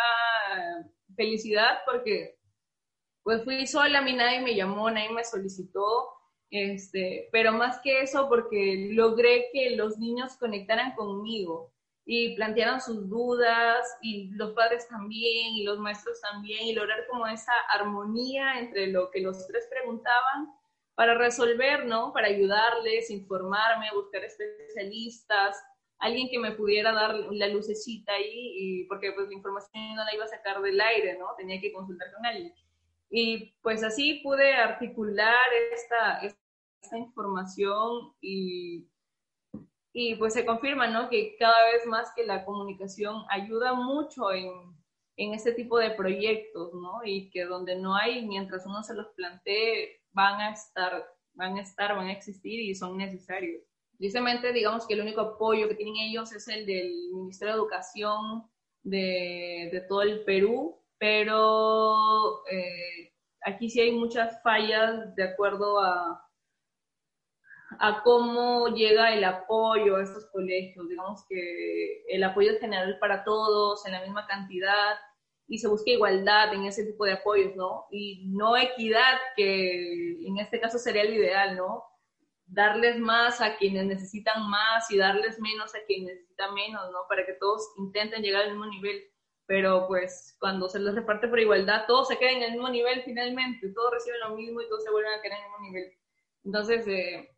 felicidad 1.16 1.80
porque 1.86 2.38
pues 3.24 3.44
fui 3.44 3.68
sola, 3.68 4.00
a 4.00 4.02
mí 4.02 4.14
nadie 4.14 4.40
me 4.40 4.56
llamó, 4.56 4.90
nadie 4.90 5.10
me 5.10 5.24
solicitó, 5.24 6.17
este, 6.50 7.30
pero 7.32 7.52
más 7.52 7.80
que 7.82 8.02
eso 8.02 8.30
porque 8.30 8.90
logré 8.92 9.50
que 9.52 9.76
los 9.76 9.98
niños 9.98 10.38
conectaran 10.38 10.96
conmigo 10.96 11.74
y 12.06 12.36
plantearan 12.36 12.80
sus 12.80 13.10
dudas 13.10 13.86
y 14.02 14.30
los 14.32 14.54
padres 14.54 14.88
también 14.88 15.54
y 15.56 15.64
los 15.64 15.78
maestros 15.78 16.22
también 16.22 16.64
y 16.64 16.74
lograr 16.74 17.06
como 17.10 17.28
esa 17.28 17.52
armonía 17.70 18.60
entre 18.60 18.88
lo 18.88 19.12
que 19.12 19.20
los 19.20 19.46
tres 19.48 19.68
preguntaban 19.70 20.54
para 20.96 21.16
resolver, 21.16 21.86
¿no? 21.86 22.14
Para 22.14 22.28
ayudarles, 22.28 23.12
informarme, 23.12 23.92
buscar 23.94 24.24
especialistas, 24.24 25.62
alguien 26.00 26.30
que 26.30 26.40
me 26.40 26.52
pudiera 26.52 26.92
dar 26.92 27.14
la 27.32 27.48
lucecita 27.50 28.14
ahí, 28.14 28.54
y, 28.56 28.84
porque 28.86 29.12
pues 29.12 29.28
la 29.28 29.36
información 29.36 29.96
no 29.96 30.04
la 30.04 30.16
iba 30.16 30.26
a 30.26 30.30
sacar 30.30 30.62
del 30.62 30.80
aire, 30.80 31.18
¿no? 31.18 31.28
Tenía 31.38 31.60
que 31.60 31.72
consultar 31.72 32.08
con 32.14 32.26
alguien. 32.26 32.54
Y 33.10 33.56
pues 33.62 33.84
así 33.84 34.22
pude 34.24 34.54
articular 34.54 35.48
esta, 35.74 36.20
esta 36.20 36.98
información 36.98 38.14
y 38.22 38.90
y 40.00 40.14
pues 40.14 40.34
se 40.34 40.46
confirma, 40.46 40.86
¿no? 40.86 41.10
Que 41.10 41.36
cada 41.40 41.72
vez 41.72 41.84
más 41.88 42.12
que 42.16 42.24
la 42.24 42.46
comunicación 42.46 43.24
ayuda 43.32 43.74
mucho 43.74 44.32
en, 44.32 44.48
en 45.16 45.34
este 45.34 45.54
tipo 45.54 45.80
de 45.80 45.90
proyectos, 45.90 46.72
¿no? 46.76 47.00
Y 47.04 47.32
que 47.32 47.46
donde 47.46 47.76
no 47.76 47.96
hay, 47.96 48.24
mientras 48.28 48.68
uno 48.68 48.84
se 48.84 48.94
los 48.94 49.08
plantee, 49.16 50.04
van 50.12 50.40
a 50.40 50.52
estar, 50.52 51.04
van 51.34 51.58
a 51.58 51.62
estar, 51.62 51.96
van 51.96 52.10
a 52.10 52.12
existir 52.12 52.60
y 52.60 52.76
son 52.76 52.96
necesarios. 52.96 53.64
Precisamente, 53.98 54.54
digamos 54.54 54.86
que 54.86 54.94
el 54.94 55.02
único 55.02 55.22
apoyo 55.22 55.68
que 55.68 55.74
tienen 55.74 55.96
ellos 55.96 56.32
es 56.32 56.48
el 56.48 56.68
del 56.68 56.94
Ministerio 57.16 57.56
de 57.56 57.60
Educación 57.62 58.48
de, 58.84 59.70
de 59.72 59.82
todo 59.90 60.04
el 60.04 60.24
Perú, 60.26 60.78
pero 61.00 62.46
eh, 62.52 63.14
aquí 63.46 63.70
sí 63.70 63.82
hay 63.82 63.92
muchas 63.92 64.42
fallas 64.44 65.16
de 65.16 65.24
acuerdo 65.24 65.80
a, 65.80 66.28
a 67.80 68.02
cómo 68.04 68.70
llega 68.70 69.14
el 69.14 69.24
apoyo 69.24 69.98
a 69.98 70.04
estos 70.04 70.26
colegios. 70.32 70.88
Digamos 70.88 71.26
que 71.28 72.04
el 72.08 72.24
apoyo 72.24 72.52
es 72.52 72.60
general 72.60 72.98
para 73.00 73.24
todos, 73.24 73.86
en 73.86 73.94
la 73.94 74.02
misma 74.02 74.26
cantidad, 74.28 74.98
y 75.48 75.60
se 75.60 75.68
busca 75.68 75.92
igualdad 75.92 76.54
en 76.54 76.66
ese 76.66 76.86
tipo 76.86 77.06
de 77.06 77.14
apoyos, 77.14 77.56
¿no? 77.56 77.88
Y 77.90 78.28
no 78.28 78.58
equidad, 78.58 79.18
que 79.36 80.28
en 80.28 80.38
este 80.40 80.60
caso 80.60 80.78
sería 80.78 81.04
el 81.04 81.14
ideal, 81.14 81.56
¿no? 81.56 81.84
Darles 82.46 82.98
más 83.00 83.42
a 83.42 83.58
quienes 83.58 83.86
necesitan 83.86 84.50
más 84.50 84.90
y 84.92 84.98
darles 84.98 85.40
menos 85.40 85.74
a 85.76 85.80
quienes 85.86 86.16
necesitan 86.16 86.54
menos, 86.54 86.92
¿no? 86.92 87.00
Para 87.08 87.26
que 87.26 87.34
todos 87.34 87.74
intenten 87.78 88.24
llegar 88.24 88.44
al 88.44 88.52
mismo 88.52 88.66
nivel. 88.66 89.04
Pero 89.48 89.88
pues 89.88 90.36
cuando 90.40 90.70
se 90.70 90.80
les 90.80 90.94
reparte 90.94 91.28
por 91.28 91.40
igualdad, 91.40 91.86
todos 91.88 92.10
se 92.10 92.18
quedan 92.18 92.36
en 92.36 92.44
el 92.44 92.52
mismo 92.52 92.70
nivel 92.70 93.02
finalmente, 93.04 93.70
todos 93.70 93.94
reciben 93.94 94.20
lo 94.20 94.36
mismo 94.36 94.62
y 94.62 94.68
todos 94.68 94.84
se 94.84 94.92
vuelven 94.92 95.14
a 95.14 95.22
quedar 95.22 95.40
en 95.40 95.44
el 95.46 95.50
mismo 95.50 95.66
nivel. 95.66 95.94
Entonces, 96.44 96.88
eh, 96.88 97.38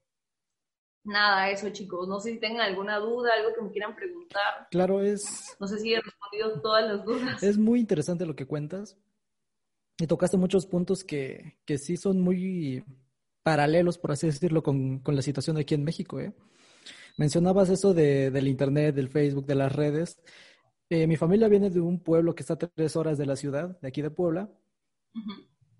Nada, 1.04 1.50
eso 1.50 1.70
chicos. 1.70 2.08
No 2.08 2.20
sé 2.20 2.34
si 2.34 2.40
tengan 2.40 2.62
alguna 2.62 3.00
duda, 3.00 3.32
algo 3.34 3.54
que 3.56 3.62
me 3.62 3.72
quieran 3.72 3.96
preguntar. 3.96 4.68
Claro, 4.70 5.02
es... 5.02 5.56
No 5.60 5.68
sé 5.68 5.80
si 5.80 5.94
he 5.94 6.02
respondido 6.02 6.62
todas 6.62 6.86
las 6.86 7.06
dudas. 7.06 7.42
Es 7.42 7.58
muy 7.58 7.80
interesante 7.80 8.26
lo 8.26 8.36
que 8.36 8.46
cuentas. 8.46 8.98
Y 9.98 10.08
tocaste 10.08 10.38
muchos 10.38 10.66
puntos 10.66 11.04
que, 11.04 11.58
que 11.66 11.78
sí 11.78 11.98
son 11.98 12.22
muy 12.22 12.84
paralelos, 13.44 13.98
por 13.98 14.12
así 14.12 14.28
decirlo, 14.28 14.62
con, 14.62 15.00
con 15.00 15.16
la 15.16 15.22
situación 15.22 15.58
aquí 15.58 15.74
en 15.74 15.84
México. 15.84 16.20
¿eh? 16.20 16.34
Mencionabas 17.18 17.70
eso 17.70 17.94
de, 17.94 18.30
del 18.30 18.48
Internet, 18.48 18.96
del 18.96 19.10
Facebook, 19.10 19.46
de 19.46 19.56
las 19.56 19.74
redes. 19.74 20.20
Eh, 20.90 21.06
mi 21.06 21.18
familia 21.18 21.48
viene 21.48 21.70
de 21.70 21.80
un 21.80 22.00
pueblo 22.00 22.34
que 22.34 22.42
está 22.42 22.56
a 22.56 22.58
tres 22.58 22.96
horas 22.96 23.18
de 23.18 23.28
la 23.28 23.36
ciudad, 23.36 23.80
de 23.80 23.88
aquí 23.88 24.02
de 24.02 24.10
Puebla. 24.10 24.50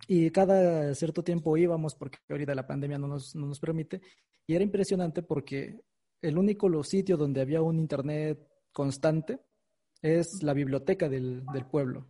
Y 0.08 0.30
cada 0.32 0.94
cierto 0.94 1.24
tiempo 1.24 1.58
íbamos, 1.58 1.96
porque 1.96 2.20
ahorita 2.30 2.54
la 2.54 2.68
pandemia 2.68 3.00
no 3.00 3.08
nos, 3.08 3.36
no 3.36 3.48
nos 3.48 3.60
permite, 3.60 4.02
y 4.46 4.56
era 4.56 4.64
impresionante 4.64 5.24
porque 5.24 5.82
el 6.22 6.38
único 6.38 6.84
sitio 6.84 7.18
donde 7.18 7.42
había 7.42 7.62
un 7.62 7.80
internet 7.80 8.40
constante 8.72 9.40
es 10.02 10.44
la 10.44 10.54
biblioteca 10.54 11.10
del, 11.10 11.44
del 11.54 11.66
pueblo. 11.66 12.08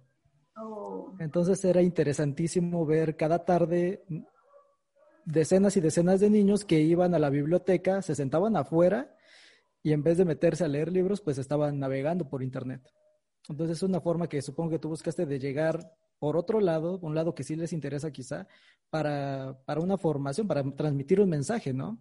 Oh. 0.58 1.16
Entonces 1.20 1.64
era 1.64 1.82
interesantísimo 1.82 2.86
ver 2.86 3.16
cada 3.16 3.46
tarde 3.46 4.04
decenas 5.26 5.78
y 5.78 5.82
decenas 5.82 6.20
de 6.20 6.30
niños 6.30 6.66
que 6.66 6.82
iban 6.82 7.14
a 7.14 7.20
la 7.20 7.30
biblioteca, 7.30 8.02
se 8.02 8.16
sentaban 8.16 8.58
afuera 8.58 9.16
y 9.82 9.94
en 9.94 10.04
vez 10.04 10.18
de 10.18 10.26
meterse 10.26 10.64
a 10.64 10.68
leer 10.68 10.92
libros, 10.92 11.22
pues 11.22 11.38
estaban 11.38 11.80
navegando 11.80 12.30
por 12.30 12.44
internet. 12.44 12.82
Entonces 13.48 13.78
es 13.78 13.84
una 13.84 14.02
forma 14.02 14.28
que 14.28 14.42
supongo 14.42 14.72
que 14.72 14.80
tú 14.80 14.90
buscaste 14.90 15.26
de 15.26 15.40
llegar 15.40 15.80
por 16.20 16.36
otro 16.36 16.60
lado, 16.60 17.00
un 17.02 17.16
lado 17.16 17.34
que 17.34 17.44
sí 17.44 17.56
les 17.56 17.72
interesa 17.72 18.12
quizá, 18.12 18.48
para, 18.90 19.58
para 19.66 19.80
una 19.80 19.98
formación, 19.98 20.48
para 20.48 20.64
transmitir 20.76 21.22
un 21.22 21.30
mensaje, 21.30 21.74
¿no? 21.74 21.98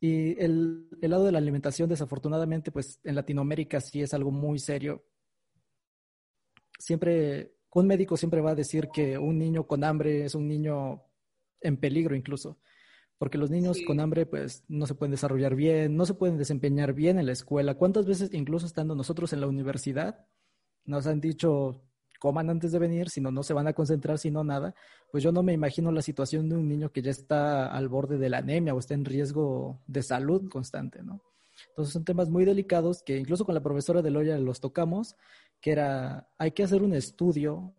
Y 0.00 0.40
el, 0.40 0.88
el, 1.00 1.10
lado 1.10 1.24
de 1.24 1.32
la 1.32 1.38
alimentación, 1.38 1.88
desafortunadamente, 1.88 2.70
pues 2.72 3.00
en 3.04 3.14
Latinoamérica 3.14 3.80
sí 3.80 4.00
es 4.00 4.14
algo 4.14 4.30
muy 4.30 4.58
serio. 4.58 5.04
Siempre, 6.78 7.54
un 7.74 7.86
médico 7.86 8.16
siempre 8.16 8.40
va 8.40 8.52
a 8.52 8.56
decir 8.56 8.88
que 8.92 9.18
un 9.18 9.38
niño 9.38 9.66
con 9.66 9.84
hambre 9.84 10.24
es 10.24 10.34
un 10.34 10.48
niño 10.48 11.02
en 11.60 11.76
peligro 11.76 12.14
incluso, 12.16 12.58
porque 13.22 13.38
los 13.38 13.52
niños 13.52 13.78
con 13.86 14.00
hambre 14.00 14.26
pues 14.26 14.64
no 14.66 14.84
se 14.84 14.96
pueden 14.96 15.12
desarrollar 15.12 15.54
bien, 15.54 15.96
no 15.96 16.06
se 16.06 16.14
pueden 16.14 16.38
desempeñar 16.38 16.92
bien 16.92 17.20
en 17.20 17.26
la 17.26 17.30
escuela. 17.30 17.76
¿Cuántas 17.76 18.04
veces 18.04 18.34
incluso 18.34 18.66
estando 18.66 18.96
nosotros 18.96 19.32
en 19.32 19.40
la 19.40 19.46
universidad 19.46 20.26
nos 20.84 21.06
han 21.06 21.20
dicho 21.20 21.80
coman 22.18 22.50
antes 22.50 22.72
de 22.72 22.80
venir, 22.80 23.10
si 23.10 23.20
no, 23.20 23.30
no 23.30 23.44
se 23.44 23.54
van 23.54 23.68
a 23.68 23.74
concentrar, 23.74 24.18
si 24.18 24.32
no, 24.32 24.42
nada, 24.42 24.74
pues 25.12 25.22
yo 25.22 25.30
no 25.30 25.44
me 25.44 25.52
imagino 25.52 25.92
la 25.92 26.02
situación 26.02 26.48
de 26.48 26.56
un 26.56 26.68
niño 26.68 26.90
que 26.90 27.00
ya 27.00 27.12
está 27.12 27.68
al 27.68 27.88
borde 27.88 28.18
de 28.18 28.28
la 28.28 28.38
anemia 28.38 28.74
o 28.74 28.80
está 28.80 28.94
en 28.94 29.04
riesgo 29.04 29.78
de 29.86 30.02
salud 30.02 30.48
constante, 30.50 31.04
¿no? 31.04 31.22
Entonces 31.68 31.92
son 31.92 32.04
temas 32.04 32.28
muy 32.28 32.44
delicados 32.44 33.04
que 33.04 33.18
incluso 33.18 33.44
con 33.44 33.54
la 33.54 33.62
profesora 33.62 34.02
de 34.02 34.10
Loya 34.10 34.36
los 34.36 34.58
tocamos, 34.58 35.14
que 35.60 35.70
era, 35.70 36.28
hay 36.38 36.50
que 36.50 36.64
hacer 36.64 36.82
un 36.82 36.92
estudio 36.92 37.72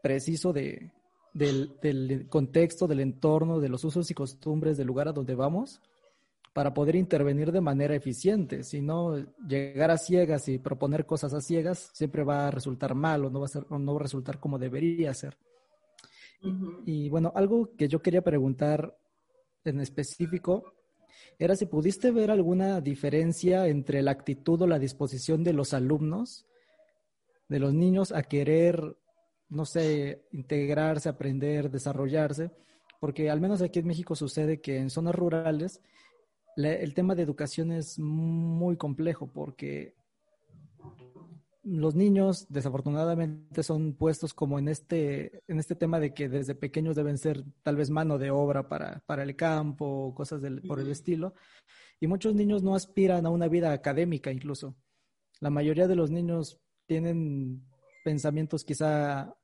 preciso 0.00 0.52
de, 0.52 0.92
del, 1.32 1.76
del 1.82 2.28
contexto, 2.28 2.86
del 2.86 3.00
entorno, 3.00 3.60
de 3.60 3.68
los 3.68 3.84
usos 3.84 4.10
y 4.10 4.14
costumbres 4.14 4.76
del 4.76 4.86
lugar 4.86 5.08
a 5.08 5.12
donde 5.12 5.34
vamos 5.34 5.80
para 6.52 6.74
poder 6.74 6.96
intervenir 6.96 7.52
de 7.52 7.60
manera 7.60 7.94
eficiente. 7.94 8.64
Si 8.64 8.80
no, 8.80 9.16
llegar 9.46 9.90
a 9.90 9.98
ciegas 9.98 10.48
y 10.48 10.58
proponer 10.58 11.06
cosas 11.06 11.32
a 11.32 11.40
ciegas 11.40 11.90
siempre 11.92 12.24
va 12.24 12.48
a 12.48 12.50
resultar 12.50 12.94
mal 12.94 13.24
o 13.24 13.30
no 13.30 13.40
va 13.40 13.46
a, 13.46 13.48
ser, 13.48 13.70
no 13.70 13.94
va 13.94 14.00
a 14.00 14.02
resultar 14.02 14.40
como 14.40 14.58
debería 14.58 15.14
ser. 15.14 15.36
y, 16.86 17.08
bueno, 17.10 17.32
algo 17.34 17.76
que 17.76 17.86
yo 17.86 18.00
quería 18.00 18.22
preguntar 18.22 18.96
en 19.64 19.80
específico 19.80 20.74
era 21.38 21.54
si 21.54 21.66
pudiste 21.66 22.10
ver 22.10 22.30
alguna 22.30 22.80
diferencia 22.80 23.66
entre 23.66 24.02
la 24.02 24.10
actitud 24.10 24.60
o 24.62 24.66
la 24.66 24.78
disposición 24.78 25.44
de 25.44 25.52
los 25.52 25.72
alumnos, 25.72 26.46
de 27.48 27.58
los 27.58 27.74
niños 27.74 28.12
a 28.12 28.22
querer, 28.22 28.96
no 29.50 29.64
sé, 29.64 30.24
integrarse, 30.32 31.08
aprender, 31.08 31.70
desarrollarse, 31.70 32.50
porque 33.00 33.30
al 33.30 33.40
menos 33.40 33.60
aquí 33.62 33.80
en 33.80 33.86
México 33.86 34.14
sucede 34.14 34.60
que 34.60 34.78
en 34.78 34.90
zonas 34.90 35.14
rurales 35.14 35.80
el 36.56 36.94
tema 36.94 37.14
de 37.14 37.22
educación 37.22 37.72
es 37.72 37.98
muy 37.98 38.76
complejo 38.76 39.26
porque 39.32 39.94
los 41.62 41.94
niños 41.94 42.46
desafortunadamente 42.48 43.62
son 43.62 43.92
puestos 43.94 44.34
como 44.34 44.58
en 44.58 44.68
este, 44.68 45.42
en 45.46 45.58
este 45.58 45.74
tema 45.74 46.00
de 46.00 46.14
que 46.14 46.28
desde 46.28 46.54
pequeños 46.54 46.96
deben 46.96 47.18
ser 47.18 47.44
tal 47.62 47.76
vez 47.76 47.90
mano 47.90 48.18
de 48.18 48.30
obra 48.30 48.68
para, 48.68 49.02
para 49.06 49.22
el 49.22 49.36
campo, 49.36 50.14
cosas 50.14 50.40
del, 50.40 50.62
por 50.62 50.80
el 50.80 50.90
estilo. 50.90 51.34
Y 52.00 52.06
muchos 52.06 52.34
niños 52.34 52.62
no 52.62 52.74
aspiran 52.74 53.26
a 53.26 53.30
una 53.30 53.46
vida 53.46 53.72
académica 53.72 54.32
incluso. 54.32 54.74
La 55.38 55.50
mayoría 55.50 55.86
de 55.86 55.96
los 55.96 56.10
niños 56.10 56.58
tienen 56.86 57.62
pensamientos 58.04 58.64
quizá 58.64 59.34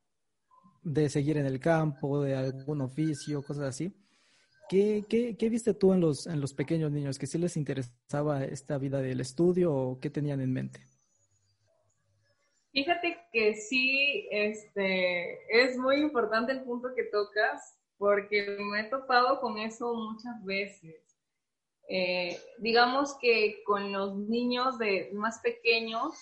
de 0.93 1.09
seguir 1.09 1.37
en 1.37 1.45
el 1.45 1.59
campo, 1.59 2.21
de 2.21 2.35
algún 2.35 2.81
oficio, 2.81 3.43
cosas 3.43 3.65
así. 3.65 3.93
¿Qué, 4.69 5.03
qué, 5.09 5.37
qué 5.37 5.49
viste 5.49 5.73
tú 5.73 5.93
en 5.93 6.01
los, 6.01 6.27
en 6.27 6.41
los 6.41 6.53
pequeños 6.53 6.91
niños? 6.91 7.19
¿Que 7.19 7.27
sí 7.27 7.37
les 7.37 7.57
interesaba 7.57 8.43
esta 8.43 8.77
vida 8.77 9.01
del 9.01 9.21
estudio 9.21 9.73
o 9.73 9.99
qué 9.99 10.09
tenían 10.09 10.41
en 10.41 10.53
mente? 10.53 10.87
Fíjate 12.71 13.17
que 13.31 13.55
sí, 13.55 14.27
este, 14.31 15.39
es 15.49 15.77
muy 15.77 15.97
importante 15.97 16.51
el 16.51 16.63
punto 16.63 16.89
que 16.95 17.03
tocas 17.03 17.77
porque 17.97 18.57
me 18.59 18.81
he 18.81 18.83
topado 18.85 19.39
con 19.41 19.57
eso 19.57 19.93
muchas 19.93 20.43
veces. 20.45 20.95
Eh, 21.89 22.37
digamos 22.59 23.17
que 23.19 23.63
con 23.65 23.91
los 23.91 24.15
niños 24.17 24.77
de 24.77 25.09
más 25.13 25.39
pequeños, 25.39 26.13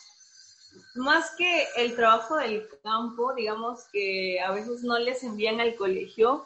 más 0.95 1.35
que 1.37 1.67
el 1.77 1.95
trabajo 1.95 2.37
del 2.37 2.67
campo, 2.83 3.33
digamos 3.33 3.85
que 3.91 4.39
a 4.39 4.51
veces 4.51 4.83
no 4.83 4.97
les 4.99 5.23
envían 5.23 5.59
al 5.59 5.75
colegio 5.75 6.45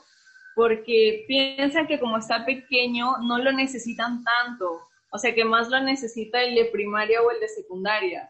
porque 0.55 1.25
piensan 1.27 1.87
que 1.87 1.99
como 1.99 2.17
está 2.17 2.45
pequeño 2.45 3.17
no 3.19 3.37
lo 3.37 3.51
necesitan 3.51 4.23
tanto, 4.23 4.81
o 5.11 5.17
sea 5.17 5.33
que 5.33 5.45
más 5.45 5.69
lo 5.69 5.79
necesita 5.79 6.41
el 6.41 6.55
de 6.55 6.65
primaria 6.65 7.21
o 7.21 7.31
el 7.31 7.39
de 7.39 7.47
secundaria 7.47 8.29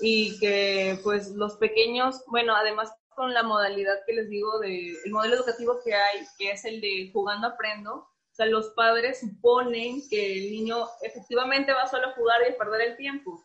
y 0.00 0.38
que 0.38 0.98
pues 1.02 1.30
los 1.30 1.54
pequeños, 1.56 2.22
bueno, 2.26 2.54
además 2.54 2.92
con 3.14 3.32
la 3.32 3.42
modalidad 3.42 4.00
que 4.06 4.12
les 4.12 4.28
digo 4.28 4.58
de 4.58 4.96
el 5.04 5.12
modelo 5.12 5.36
educativo 5.36 5.78
que 5.84 5.94
hay, 5.94 6.26
que 6.38 6.50
es 6.50 6.64
el 6.64 6.80
de 6.80 7.10
jugando 7.12 7.46
aprendo, 7.48 7.94
o 7.94 8.36
sea, 8.36 8.46
los 8.46 8.70
padres 8.70 9.20
suponen 9.20 10.02
que 10.10 10.38
el 10.38 10.50
niño 10.50 10.88
efectivamente 11.02 11.72
va 11.72 11.86
solo 11.86 12.08
a 12.08 12.12
jugar 12.14 12.40
y 12.42 12.52
a 12.52 12.58
perder 12.58 12.88
el 12.88 12.96
tiempo. 12.96 13.40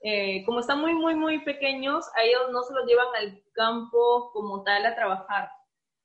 Eh, 0.00 0.44
como 0.46 0.60
están 0.60 0.80
muy, 0.80 0.94
muy, 0.94 1.14
muy 1.16 1.44
pequeños, 1.44 2.06
a 2.16 2.22
ellos 2.22 2.50
no 2.52 2.62
se 2.62 2.74
los 2.74 2.86
llevan 2.86 3.08
al 3.16 3.42
campo 3.52 4.30
como 4.32 4.62
tal 4.62 4.86
a 4.86 4.94
trabajar. 4.94 5.50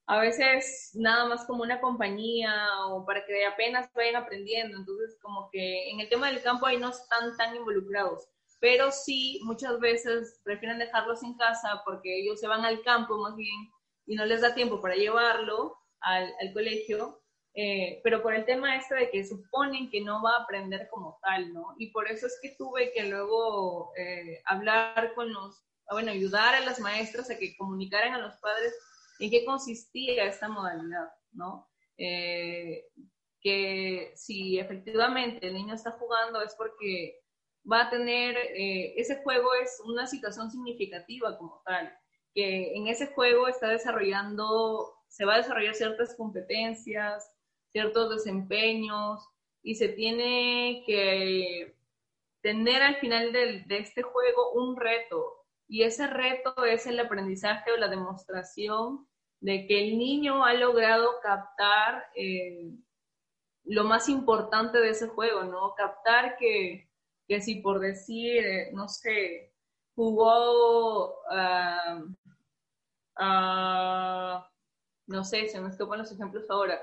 A 0.08 0.20
veces 0.20 0.92
nada 0.96 1.26
más 1.28 1.46
como 1.46 1.64
una 1.64 1.80
compañía 1.80 2.54
o 2.90 3.06
para 3.06 3.26
que 3.26 3.46
apenas 3.46 3.90
vayan 3.94 4.18
aprendiendo. 4.18 4.78
Entonces, 4.78 5.18
como 5.22 5.50
que 5.52 5.92
en 5.92 6.00
el 6.00 6.10
tema 6.10 6.28
del 6.30 6.42
campo 6.42 6.66
ahí 6.66 6.78
no 6.78 6.90
están 6.90 7.36
tan 7.38 7.56
involucrados. 7.56 8.28
Pero 8.60 8.92
sí, 8.92 9.40
muchas 9.44 9.80
veces 9.80 10.42
prefieren 10.44 10.80
dejarlos 10.80 11.24
en 11.24 11.36
casa 11.38 11.82
porque 11.86 12.22
ellos 12.22 12.40
se 12.40 12.48
van 12.48 12.66
al 12.66 12.82
campo 12.84 13.18
más 13.18 13.36
bien 13.36 13.72
y 14.06 14.16
no 14.16 14.26
les 14.26 14.42
da 14.42 14.56
tiempo 14.56 14.82
para 14.82 14.96
llevarlo 14.96 15.78
al, 16.00 16.34
al 16.42 16.54
colegio 16.54 17.23
eh, 17.56 18.02
pero 18.04 18.24
por 18.24 18.34
el 18.34 18.46
tema 18.46 18.76
este 18.76 18.96
de 18.96 19.12
que 19.12 19.24
suponen 19.24 19.92
que 19.92 20.02
no 20.02 20.24
va 20.24 20.38
a 20.38 20.44
aprender 20.44 20.88
como 20.90 21.20
tal, 21.22 21.54
¿no? 21.54 21.76
Y 21.78 21.92
por 21.92 22.10
eso 22.10 22.26
es 22.26 22.40
que 22.42 22.56
tuve 22.58 22.92
que 22.94 23.04
luego 23.04 23.94
eh, 23.96 24.42
hablar 24.46 25.14
con 25.14 25.32
los, 25.32 25.64
bueno, 25.92 26.12
ayudar 26.12 26.56
a 26.56 26.66
las 26.66 26.80
maestras 26.80 27.30
a 27.30 27.38
que 27.38 27.56
comunicaran 27.56 28.16
a 28.16 28.18
los 28.18 28.36
padres 28.38 28.74
en 29.20 29.30
qué 29.30 29.46
consistía 29.46 30.26
esta 30.26 30.50
modalidad, 30.50 31.10
¿no? 31.32 31.70
Eh, 31.98 32.88
que 33.40 34.14
si 34.16 34.58
efectivamente 34.58 35.46
el 35.46 35.54
niño 35.54 35.76
está 35.76 35.92
jugando 35.92 36.42
es 36.42 36.56
porque 36.56 37.20
va 37.72 37.84
a 37.84 37.90
tener, 37.90 38.36
ese 38.56 39.22
juego 39.22 39.54
es 39.62 39.82
una 39.86 40.08
situación 40.08 40.50
significativa 40.50 41.38
como 41.38 41.62
tal, 41.66 41.94
que 42.34 42.74
en 42.76 42.88
ese 42.88 43.08
juego 43.08 43.48
está 43.48 43.68
desarrollando, 43.68 44.94
se 45.08 45.26
va 45.26 45.36
a 45.36 45.38
desarrollar 45.38 45.76
ciertas 45.76 46.16
competencias, 46.16 47.33
ciertos 47.74 48.10
desempeños 48.12 49.28
y 49.64 49.76
se 49.76 49.90
tiene 49.90 50.84
que 50.86 51.76
tener 52.42 52.82
al 52.84 52.96
final 52.98 53.34
de, 53.34 53.66
este 53.70 54.04
juego 54.04 54.52
un 54.54 54.78
reto 54.78 55.46
y 55.68 55.84
ese 55.84 56.08
reto 56.08 56.64
es 56.66 56.86
el 56.88 57.00
aprendizaje 57.00 57.72
o 57.72 57.78
la 57.78 57.88
demostración 57.88 59.08
de 59.40 59.66
que 59.66 59.84
el 59.84 59.98
niño 59.98 60.46
ha 60.46 60.54
logrado 60.54 61.20
captar 61.22 62.06
eh, 62.16 62.72
lo 63.66 63.84
más 63.86 64.08
importante 64.08 64.80
de 64.80 64.90
ese 64.90 65.08
juego, 65.08 65.44
¿no? 65.44 65.74
Captar 65.76 66.38
que, 66.38 66.90
que 67.28 67.42
si 67.42 67.56
por 67.56 67.80
decir, 67.80 68.46
eh, 68.46 68.72
no 68.74 68.88
sé, 68.88 69.54
jugó, 69.96 71.16
uh, 71.30 72.14
no 75.08 75.24
sé, 75.24 75.48
se 75.48 75.62
me 75.62 75.70
escapan 75.70 76.00
los 76.00 76.12
ejemplos 76.12 76.50
ahora, 76.50 76.80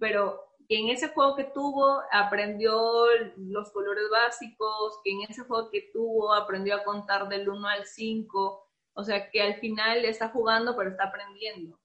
pero 0.00 0.50
que 0.68 0.78
en 0.78 0.88
ese 0.88 1.08
juego 1.08 1.36
que 1.36 1.44
tuvo 1.44 2.00
aprendió 2.10 3.04
los 3.36 3.70
colores 3.70 4.04
básicos, 4.10 4.98
que 5.04 5.12
en 5.12 5.22
ese 5.28 5.42
juego 5.44 5.70
que 5.70 5.90
tuvo 5.92 6.32
aprendió 6.34 6.74
a 6.74 6.84
contar 6.84 7.28
del 7.28 7.48
1 7.48 7.68
al 7.68 7.84
5, 7.84 8.68
o 8.94 9.04
sea 9.04 9.30
que 9.30 9.42
al 9.42 9.54
final 9.56 10.04
está 10.04 10.30
jugando 10.30 10.76
pero 10.76 10.90
está 10.90 11.04
aprendiendo. 11.04 11.78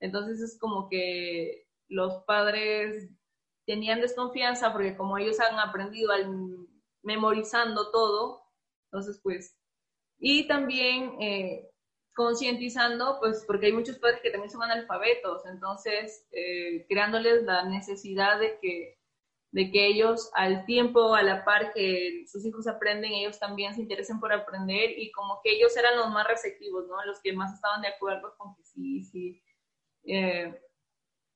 Entonces 0.00 0.40
es 0.40 0.58
como 0.58 0.88
que 0.88 1.66
los 1.88 2.24
padres 2.24 3.10
tenían 3.66 4.00
desconfianza 4.00 4.72
porque 4.72 4.96
como 4.96 5.18
ellos 5.18 5.40
han 5.40 5.58
aprendido 5.58 6.12
al 6.12 6.28
memorizando 7.02 7.90
todo, 7.90 8.42
entonces 8.86 9.20
pues, 9.22 9.56
y 10.18 10.46
también 10.46 11.20
eh, 11.20 11.71
concientizando, 12.14 13.18
pues 13.20 13.44
porque 13.46 13.66
hay 13.66 13.72
muchos 13.72 13.98
padres 13.98 14.20
que 14.22 14.30
también 14.30 14.50
son 14.50 14.62
analfabetos, 14.62 15.46
entonces 15.46 16.26
eh, 16.32 16.86
creándoles 16.88 17.44
la 17.44 17.64
necesidad 17.64 18.38
de 18.38 18.58
que, 18.60 18.98
de 19.52 19.70
que 19.70 19.86
ellos 19.86 20.30
al 20.34 20.64
tiempo, 20.66 21.14
a 21.14 21.22
la 21.22 21.44
par 21.44 21.72
que 21.72 22.24
sus 22.26 22.44
hijos 22.44 22.66
aprenden, 22.66 23.12
ellos 23.12 23.38
también 23.38 23.74
se 23.74 23.80
interesen 23.80 24.20
por 24.20 24.32
aprender 24.32 24.98
y 24.98 25.10
como 25.12 25.40
que 25.42 25.52
ellos 25.52 25.76
eran 25.76 25.96
los 25.96 26.10
más 26.10 26.26
receptivos, 26.26 26.86
¿no? 26.86 27.02
Los 27.04 27.20
que 27.20 27.32
más 27.32 27.54
estaban 27.54 27.82
de 27.82 27.88
acuerdo 27.88 28.34
con 28.36 28.54
que 28.56 28.64
sí, 28.64 29.04
sí, 29.04 29.42
eh, 30.04 30.60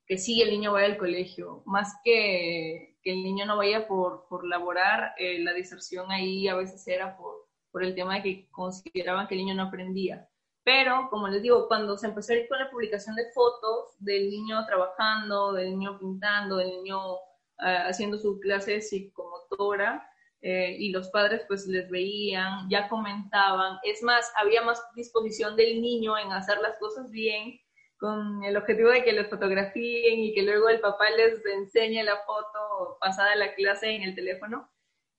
que 0.07 0.19
sí 0.19 0.41
el 0.43 0.51
niño 0.51 0.73
vaya 0.73 0.87
al 0.87 0.99
colegio, 0.99 1.63
más 1.67 1.95
que, 2.05 2.99
que 3.03 3.13
el 3.13 3.23
niño 3.23 3.47
no 3.47 3.57
vaya 3.57 3.89
por, 3.89 4.27
por 4.29 4.47
laborar, 4.47 5.15
eh, 5.19 5.39
la 5.41 5.53
diserción 5.53 6.11
ahí 6.13 6.49
a 6.49 6.55
veces 6.57 6.87
era 6.87 7.17
por, 7.17 7.49
por 7.71 7.83
el 7.83 7.95
tema 7.95 8.17
de 8.17 8.23
que 8.23 8.49
consideraban 8.51 9.27
que 9.27 9.35
el 9.35 9.41
niño 9.41 9.55
no 9.55 9.65
aprendía. 9.65 10.29
Pero, 10.67 11.07
como 11.11 11.29
les 11.29 11.43
digo, 11.43 11.69
cuando 11.69 11.97
se 11.97 12.09
empezó 12.09 12.33
a 12.33 12.37
ir 12.37 12.49
con 12.49 12.59
la 12.59 12.69
publicación 12.69 13.15
de 13.15 13.31
fotos 13.33 13.95
del 14.01 14.29
niño 14.29 14.67
trabajando, 14.67 15.53
del 15.53 15.71
niño 15.71 15.97
pintando, 15.97 16.57
del 16.57 16.71
niño 16.71 16.99
eh, 17.65 17.85
haciendo 17.89 18.19
su 18.19 18.41
clase 18.41 18.81
psicomotora, 18.81 20.11
eh, 20.41 20.75
y 20.77 20.91
los 20.91 21.09
padres 21.11 21.45
pues 21.47 21.69
les 21.69 21.89
veían, 21.89 22.69
ya 22.69 22.89
comentaban, 22.89 23.79
es 23.85 24.03
más, 24.03 24.33
había 24.35 24.61
más 24.63 24.83
disposición 24.97 25.55
del 25.55 25.81
niño 25.81 26.19
en 26.19 26.33
hacer 26.33 26.59
las 26.59 26.77
cosas 26.79 27.13
bien, 27.13 27.61
con 27.97 28.43
el 28.43 28.57
objetivo 28.57 28.91
de 28.91 29.05
que 29.05 29.13
les 29.13 29.31
fotografíen 29.31 30.19
y 30.19 30.35
que 30.35 30.43
luego 30.43 30.69
el 30.69 30.81
papá 30.81 31.05
les 31.11 31.47
enseñe 31.47 32.03
la 32.03 32.17
foto 32.27 32.99
pasada 33.01 33.37
la 33.37 33.55
clase 33.55 33.91
en 33.91 34.03
el 34.03 34.17
teléfono, 34.17 34.69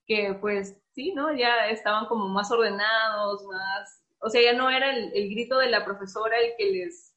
que 0.05 0.38
pues 0.41 0.77
sí, 0.91 1.13
¿no? 1.13 1.33
Ya 1.33 1.69
estaban 1.69 2.07
como 2.07 2.27
más 2.27 2.51
ordenados, 2.51 3.45
más 3.45 4.03
o 4.19 4.30
sea, 4.30 4.41
ya 4.41 4.53
no 4.53 4.69
era 4.69 4.95
el, 4.95 5.30
grito 5.30 5.58
de 5.58 5.69
la 5.69 5.86
profesora 5.86 6.38
el 6.39 6.53
que 6.58 6.71
les, 6.71 7.15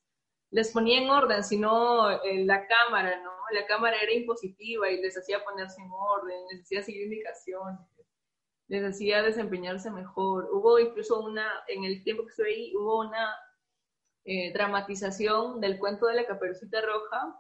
les 0.51 0.71
ponía 0.71 1.01
en 1.01 1.11
orden, 1.11 1.43
sino 1.43 2.11
eh, 2.11 2.45
la 2.45 2.67
cámara, 2.67 3.21
¿no? 3.23 3.31
La 3.53 3.67
cámara 3.67 3.97
era 4.01 4.13
impositiva 4.13 4.91
y 4.91 5.01
les 5.01 5.17
hacía 5.17 5.43
ponerse 5.45 5.81
en 5.81 5.91
orden, 5.91 6.37
les 6.53 6.63
hacía 6.63 6.83
seguir 6.83 7.05
indicaciones, 7.05 7.81
les 8.69 8.85
hacía 8.85 9.23
desempeñarse 9.23 9.91
mejor. 9.91 10.49
Hubo 10.53 10.79
incluso 10.79 11.21
una, 11.21 11.49
en 11.69 11.85
el 11.85 12.05
tiempo 12.05 12.25
que 12.25 12.31
estuve 12.31 12.55
ahí, 12.55 12.77
hubo 12.77 13.01
una 13.01 13.35
eh, 14.25 14.53
dramatización 14.53 15.61
del 15.61 15.79
cuento 15.79 16.07
de 16.07 16.15
la 16.15 16.27
caperucita 16.27 16.81
roja 16.83 17.37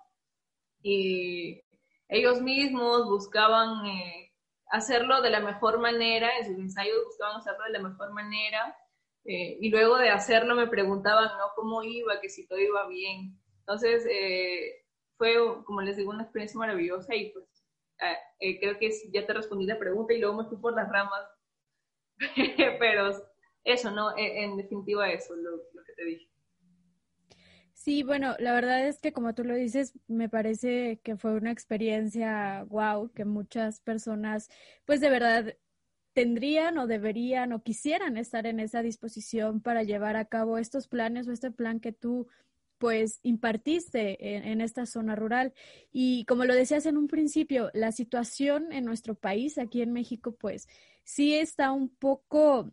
y 0.82 1.62
ellos 2.08 2.40
mismos 2.40 3.08
buscaban 3.08 3.86
eh, 3.86 4.32
hacerlo 4.70 5.20
de 5.20 5.30
la 5.30 5.40
mejor 5.40 5.78
manera, 5.78 6.38
en 6.38 6.46
sus 6.46 6.58
ensayos 6.58 7.04
buscaban 7.04 7.36
hacerlo 7.36 7.64
de 7.64 7.72
la 7.72 7.88
mejor 7.88 8.12
manera 8.12 8.76
eh, 9.24 9.58
y 9.60 9.70
luego 9.70 9.98
de 9.98 10.10
hacerlo 10.10 10.54
me 10.54 10.66
preguntaban, 10.66 11.28
¿no? 11.38 11.44
¿Cómo 11.54 11.82
iba? 11.82 12.20
Que 12.20 12.28
si 12.28 12.46
todo 12.46 12.58
iba 12.58 12.86
bien. 12.88 13.38
Entonces, 13.60 14.06
eh, 14.10 14.84
fue, 15.16 15.34
como 15.64 15.82
les 15.82 15.96
digo, 15.96 16.10
una 16.10 16.22
experiencia 16.22 16.58
maravillosa 16.58 17.14
y 17.14 17.30
pues 17.32 17.44
ah, 18.00 18.16
eh, 18.40 18.58
creo 18.58 18.78
que 18.78 18.90
ya 19.12 19.26
te 19.26 19.34
respondí 19.34 19.66
la 19.66 19.78
pregunta 19.78 20.14
y 20.14 20.18
luego 20.18 20.42
me 20.42 20.48
fui 20.48 20.58
por 20.58 20.74
las 20.74 20.88
ramas. 20.88 21.28
Pero 22.78 23.10
eso, 23.64 23.90
¿no? 23.90 24.16
E, 24.16 24.44
en, 24.44 24.56
definitiva 24.56 25.10
eso, 25.10 25.36
lo, 25.36 25.50
lo 25.50 25.84
que 25.84 25.92
te 25.94 26.04
dije. 26.04 26.30
Sí, 27.74 28.02
bueno, 28.02 28.34
la 28.38 28.52
verdad 28.52 28.86
es 28.86 29.00
que 29.00 29.12
como 29.12 29.34
tú 29.34 29.42
lo 29.42 29.54
dices, 29.54 29.98
me 30.06 30.28
parece 30.28 31.00
que 31.02 31.16
fue 31.16 31.32
una 31.32 31.50
experiencia 31.50 32.64
wow, 32.68 33.10
que 33.12 33.24
muchas 33.24 33.80
personas, 33.80 34.50
pues 34.84 35.00
de 35.00 35.08
verdad 35.08 35.56
tendrían 36.12 36.78
o 36.78 36.86
deberían 36.86 37.52
o 37.52 37.62
quisieran 37.62 38.16
estar 38.16 38.46
en 38.46 38.60
esa 38.60 38.82
disposición 38.82 39.60
para 39.60 39.82
llevar 39.82 40.16
a 40.16 40.24
cabo 40.24 40.58
estos 40.58 40.88
planes 40.88 41.28
o 41.28 41.32
este 41.32 41.50
plan 41.50 41.80
que 41.80 41.92
tú 41.92 42.28
pues 42.80 43.20
impartiste 43.22 44.36
en, 44.36 44.62
esta 44.62 44.86
zona 44.86 45.14
rural. 45.14 45.52
Y 45.92 46.24
como 46.24 46.46
lo 46.46 46.54
decías 46.54 46.86
en 46.86 46.96
un 46.96 47.08
principio, 47.08 47.70
la 47.74 47.92
situación 47.92 48.72
en 48.72 48.86
nuestro 48.86 49.14
país, 49.14 49.58
aquí 49.58 49.82
en 49.82 49.92
México, 49.92 50.32
pues 50.32 50.66
sí 51.04 51.34
está 51.34 51.72
un 51.72 51.90
poco 51.90 52.72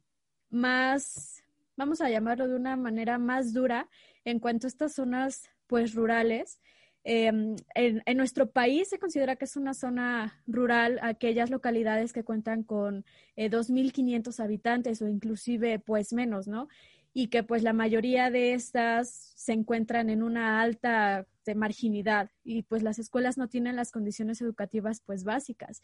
más, 0.49 1.43
vamos 1.75 1.99
a 1.99 2.09
llamarlo 2.09 2.47
de 2.47 2.55
una 2.55 2.77
manera 2.77 3.17
más 3.17 3.51
dura 3.51 3.89
en 4.23 4.39
cuanto 4.39 4.65
a 4.67 4.69
estas 4.69 4.93
zonas 4.93 5.49
pues 5.67 5.93
rurales. 5.93 6.61
Em, 7.09 7.55
en, 7.73 8.17
nuestro 8.17 8.51
país 8.51 8.89
se 8.89 8.99
considera 8.99 9.37
que 9.37 9.45
es 9.45 9.55
una 9.55 9.73
zona 9.73 10.43
rural 10.45 10.99
aquellas 11.01 11.49
localidades 11.49 12.11
que 12.11 12.25
cuentan 12.25 12.63
con 12.63 13.05
eh, 13.37 13.49
2.500 13.49 14.43
habitantes 14.43 15.01
o 15.01 15.07
inclusive 15.07 15.79
pues 15.79 16.11
menos, 16.11 16.49
¿no? 16.49 16.67
Y 17.13 17.27
que 17.29 17.43
pues 17.43 17.63
la 17.63 17.71
mayoría 17.71 18.29
de 18.29 18.53
estas 18.53 19.09
se 19.37 19.53
encuentran 19.53 20.09
en 20.09 20.21
una 20.21 20.59
alta 20.59 21.25
de 21.45 21.55
marginidad 21.55 22.29
y 22.43 22.63
pues 22.63 22.83
las 22.83 22.99
escuelas 22.99 23.37
no 23.37 23.47
tienen 23.47 23.77
las 23.77 23.93
condiciones 23.93 24.41
educativas 24.41 24.99
pues 24.99 25.23
básicas. 25.23 25.81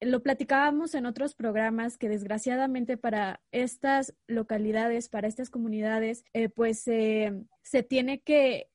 Lo 0.00 0.20
platicábamos 0.20 0.96
en 0.96 1.06
otros 1.06 1.36
programas 1.36 1.96
que 1.96 2.08
desgraciadamente 2.08 2.96
para 2.96 3.40
estas 3.52 4.16
localidades, 4.26 5.10
para 5.10 5.28
estas 5.28 5.48
comunidades, 5.48 6.24
eh, 6.32 6.48
pues 6.48 6.80
se 6.80 7.82
tiene 7.84 8.20
que 8.22 8.66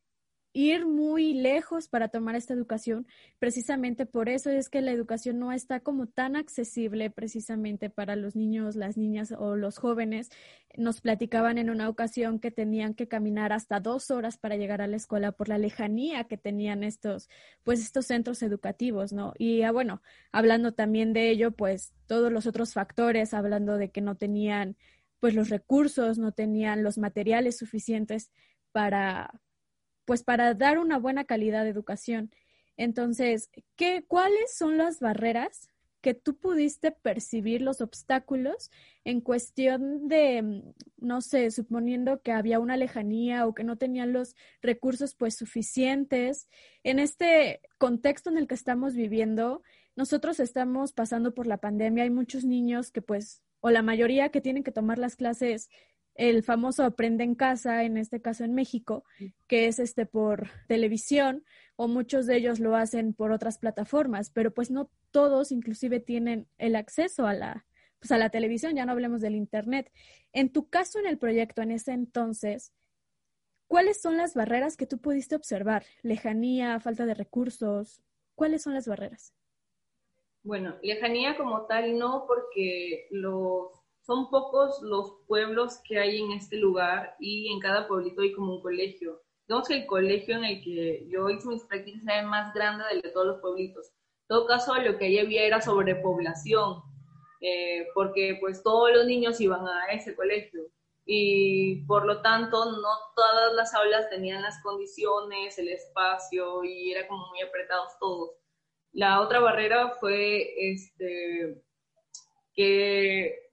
ir 0.56 0.86
muy 0.86 1.34
lejos 1.34 1.90
para 1.90 2.08
tomar 2.08 2.36
esta 2.38 2.54
educación. 2.54 3.06
Precisamente 3.40 4.06
por 4.06 4.30
eso 4.30 4.50
es 4.50 4.70
que 4.70 4.82
la 4.82 4.94
educación 4.94 5.38
no 5.38 5.52
está 5.52 5.82
como 5.82 6.08
tan 6.08 6.38
accesible 6.38 7.10
precisamente 7.10 7.90
para 7.90 8.16
los 8.16 8.38
niños, 8.38 8.78
las 8.78 8.96
niñas 8.96 9.34
o 9.38 9.58
los 9.58 9.78
jóvenes. 9.78 10.30
Nos 10.78 11.02
platicaban 11.02 11.58
en 11.58 11.70
una 11.70 11.90
ocasión 11.90 12.40
que 12.40 12.52
tenían 12.52 12.94
que 12.94 13.10
caminar 13.10 13.52
hasta 13.52 13.82
dos 13.82 14.12
horas 14.12 14.38
para 14.38 14.56
llegar 14.56 14.82
a 14.82 14.88
la 14.88 14.96
escuela 14.96 15.34
por 15.34 15.50
la 15.50 15.58
lejanía 15.58 16.24
que 16.24 16.38
tenían 16.38 16.86
estos, 16.86 17.30
pues 17.64 17.82
estos 17.82 18.06
centros 18.06 18.42
educativos, 18.42 19.12
¿no? 19.12 19.34
Y 19.38 19.64
ah, 19.64 19.74
bueno, 19.74 20.02
hablando 20.32 20.74
también 20.74 21.12
de 21.12 21.32
ello, 21.32 21.52
pues 21.52 21.94
todos 22.08 22.32
los 22.32 22.48
otros 22.48 22.72
factores, 22.72 23.34
hablando 23.34 23.78
de 23.78 23.92
que 23.92 24.00
no 24.00 24.16
tenían 24.16 24.78
pues 25.20 25.36
los 25.36 25.50
recursos, 25.50 26.18
no 26.18 26.32
tenían 26.32 26.82
los 26.82 26.98
materiales 26.98 27.58
suficientes 27.58 28.32
para 28.72 29.32
pues 30.06 30.24
para 30.24 30.54
dar 30.54 30.78
una 30.78 30.98
buena 30.98 31.26
calidad 31.26 31.64
de 31.64 31.72
educación. 31.72 32.32
Entonces, 32.78 33.50
¿qué, 33.76 34.04
¿cuáles 34.08 34.56
son 34.56 34.78
las 34.78 35.00
barreras 35.00 35.70
que 36.06 36.14
tú 36.14 36.38
pudiste 36.38 36.92
percibir 36.92 37.64
los 37.64 37.82
obstáculos 37.82 38.70
en 39.06 39.22
cuestión 39.22 40.08
de, 40.08 40.44
mm, 40.44 40.62
no 40.98 41.20
sé, 41.22 41.50
suponiendo 41.50 42.22
que 42.22 42.32
había 42.32 42.60
una 42.60 42.78
lejanía 42.78 43.48
o 43.48 43.56
que 43.56 43.64
no 43.64 43.76
tenían 43.76 44.14
los 44.14 44.36
recursos 44.62 45.16
pues 45.16 45.34
suficientes. 45.34 46.48
En 46.84 47.00
este 47.00 47.60
contexto 47.80 48.30
en 48.30 48.38
el 48.38 48.46
que 48.46 48.54
estamos 48.54 48.94
viviendo, 48.94 49.64
nosotros 49.96 50.40
estamos 50.40 50.94
pasando 50.94 51.34
por 51.34 51.48
la 51.48 51.58
pandemia, 51.58 52.04
hay 52.04 52.12
muchos 52.12 52.46
niños 52.46 52.92
que 52.92 53.02
pues, 53.02 53.42
o 53.60 53.72
la 53.72 53.82
mayoría 53.82 54.30
que 54.30 54.42
tienen 54.42 54.64
que 54.64 54.72
tomar 54.72 55.00
las 55.00 55.16
clases 55.16 55.72
el 56.16 56.44
famoso 56.44 56.84
Aprende 56.84 57.24
en 57.24 57.36
Casa, 57.36 57.84
en 57.84 57.98
este 57.98 58.22
caso 58.22 58.44
en 58.44 58.54
México, 58.54 59.04
que 59.48 59.68
es 59.68 59.80
este 59.80 60.06
por 60.06 60.50
televisión, 60.68 61.44
o 61.76 61.88
muchos 61.88 62.26
de 62.26 62.38
ellos 62.38 62.60
lo 62.60 62.76
hacen 62.76 63.14
por 63.14 63.32
otras 63.32 63.58
plataformas, 63.58 64.32
pero 64.32 64.54
pues 64.54 64.72
no 64.72 64.90
todos 65.12 65.52
inclusive 65.52 66.00
tienen 66.00 66.48
el 66.58 66.78
acceso 66.78 67.28
a 67.28 67.34
la, 67.34 67.66
pues 68.00 68.12
a 68.14 68.18
la 68.18 68.30
televisión, 68.30 68.76
ya 68.76 68.86
no 68.86 68.94
hablemos 68.94 69.22
del 69.22 69.36
Internet. 69.36 69.92
En 70.32 70.52
tu 70.52 70.70
caso 70.70 71.00
en 71.00 71.06
el 71.06 71.18
proyecto, 71.18 71.62
en 71.62 71.72
ese 71.72 71.92
entonces, 71.92 72.74
¿cuáles 73.68 74.02
son 74.02 74.16
las 74.16 74.36
barreras 74.36 74.78
que 74.78 74.88
tú 74.88 75.00
pudiste 75.00 75.36
observar? 75.36 75.86
Lejanía, 76.02 76.80
falta 76.80 77.06
de 77.06 77.14
recursos, 77.14 78.02
¿cuáles 78.36 78.64
son 78.64 78.74
las 78.74 78.88
barreras? 78.88 79.34
Bueno, 80.44 80.78
lejanía 80.82 81.36
como 81.36 81.66
tal 81.66 81.98
no, 81.98 82.26
porque 82.28 83.08
los 83.10 83.85
son 84.06 84.30
pocos 84.30 84.82
los 84.82 85.14
pueblos 85.28 85.80
que 85.84 85.98
hay 86.00 86.22
en 86.22 86.32
este 86.32 86.58
lugar 86.58 87.16
y 87.20 87.52
en 87.52 87.60
cada 87.60 87.88
pueblito 87.88 88.22
hay 88.22 88.34
como 88.34 88.56
un 88.56 88.62
colegio. 88.62 89.22
Digamos 89.48 89.68
que 89.68 89.78
el 89.78 89.86
colegio 89.88 90.38
en 90.38 90.46
el 90.46 90.64
que 90.64 91.08
yo 91.10 91.30
hice 91.30 91.48
mis 91.48 91.64
prácticas 91.64 92.04
era 92.04 92.20
el 92.20 92.28
más 92.28 92.54
grande 92.54 92.84
de 93.02 93.10
todos 93.10 93.28
los 93.28 93.42
pueblitos. 93.42 93.88
En 93.88 94.28
todo 94.28 94.48
caso, 94.48 94.76
lo 94.76 94.98
que 94.98 95.06
ahí 95.06 95.20
había 95.20 95.44
era 95.44 95.62
sobrepoblación, 95.62 96.82
eh, 97.42 97.88
porque 97.94 98.38
pues 98.40 98.64
todos 98.64 98.92
los 98.92 99.06
niños 99.06 99.40
iban 99.42 99.68
a 99.68 99.88
ese 99.92 100.16
colegio 100.16 100.62
y 101.06 101.86
por 101.86 102.06
lo 102.06 102.22
tanto 102.22 102.66
no 102.66 102.90
todas 103.16 103.54
las 103.54 103.74
aulas 103.76 104.10
tenían 104.10 104.42
las 104.42 104.62
condiciones, 104.64 105.58
el 105.60 105.70
espacio 105.70 106.64
y 106.64 106.92
era 106.92 107.08
como 107.08 107.28
muy 107.30 107.42
apretados 107.42 107.92
todos. 108.00 108.32
La 108.92 109.22
otra 109.22 109.40
barrera 109.40 109.92
fue 110.00 110.54
este, 110.72 111.62
que 112.54 113.46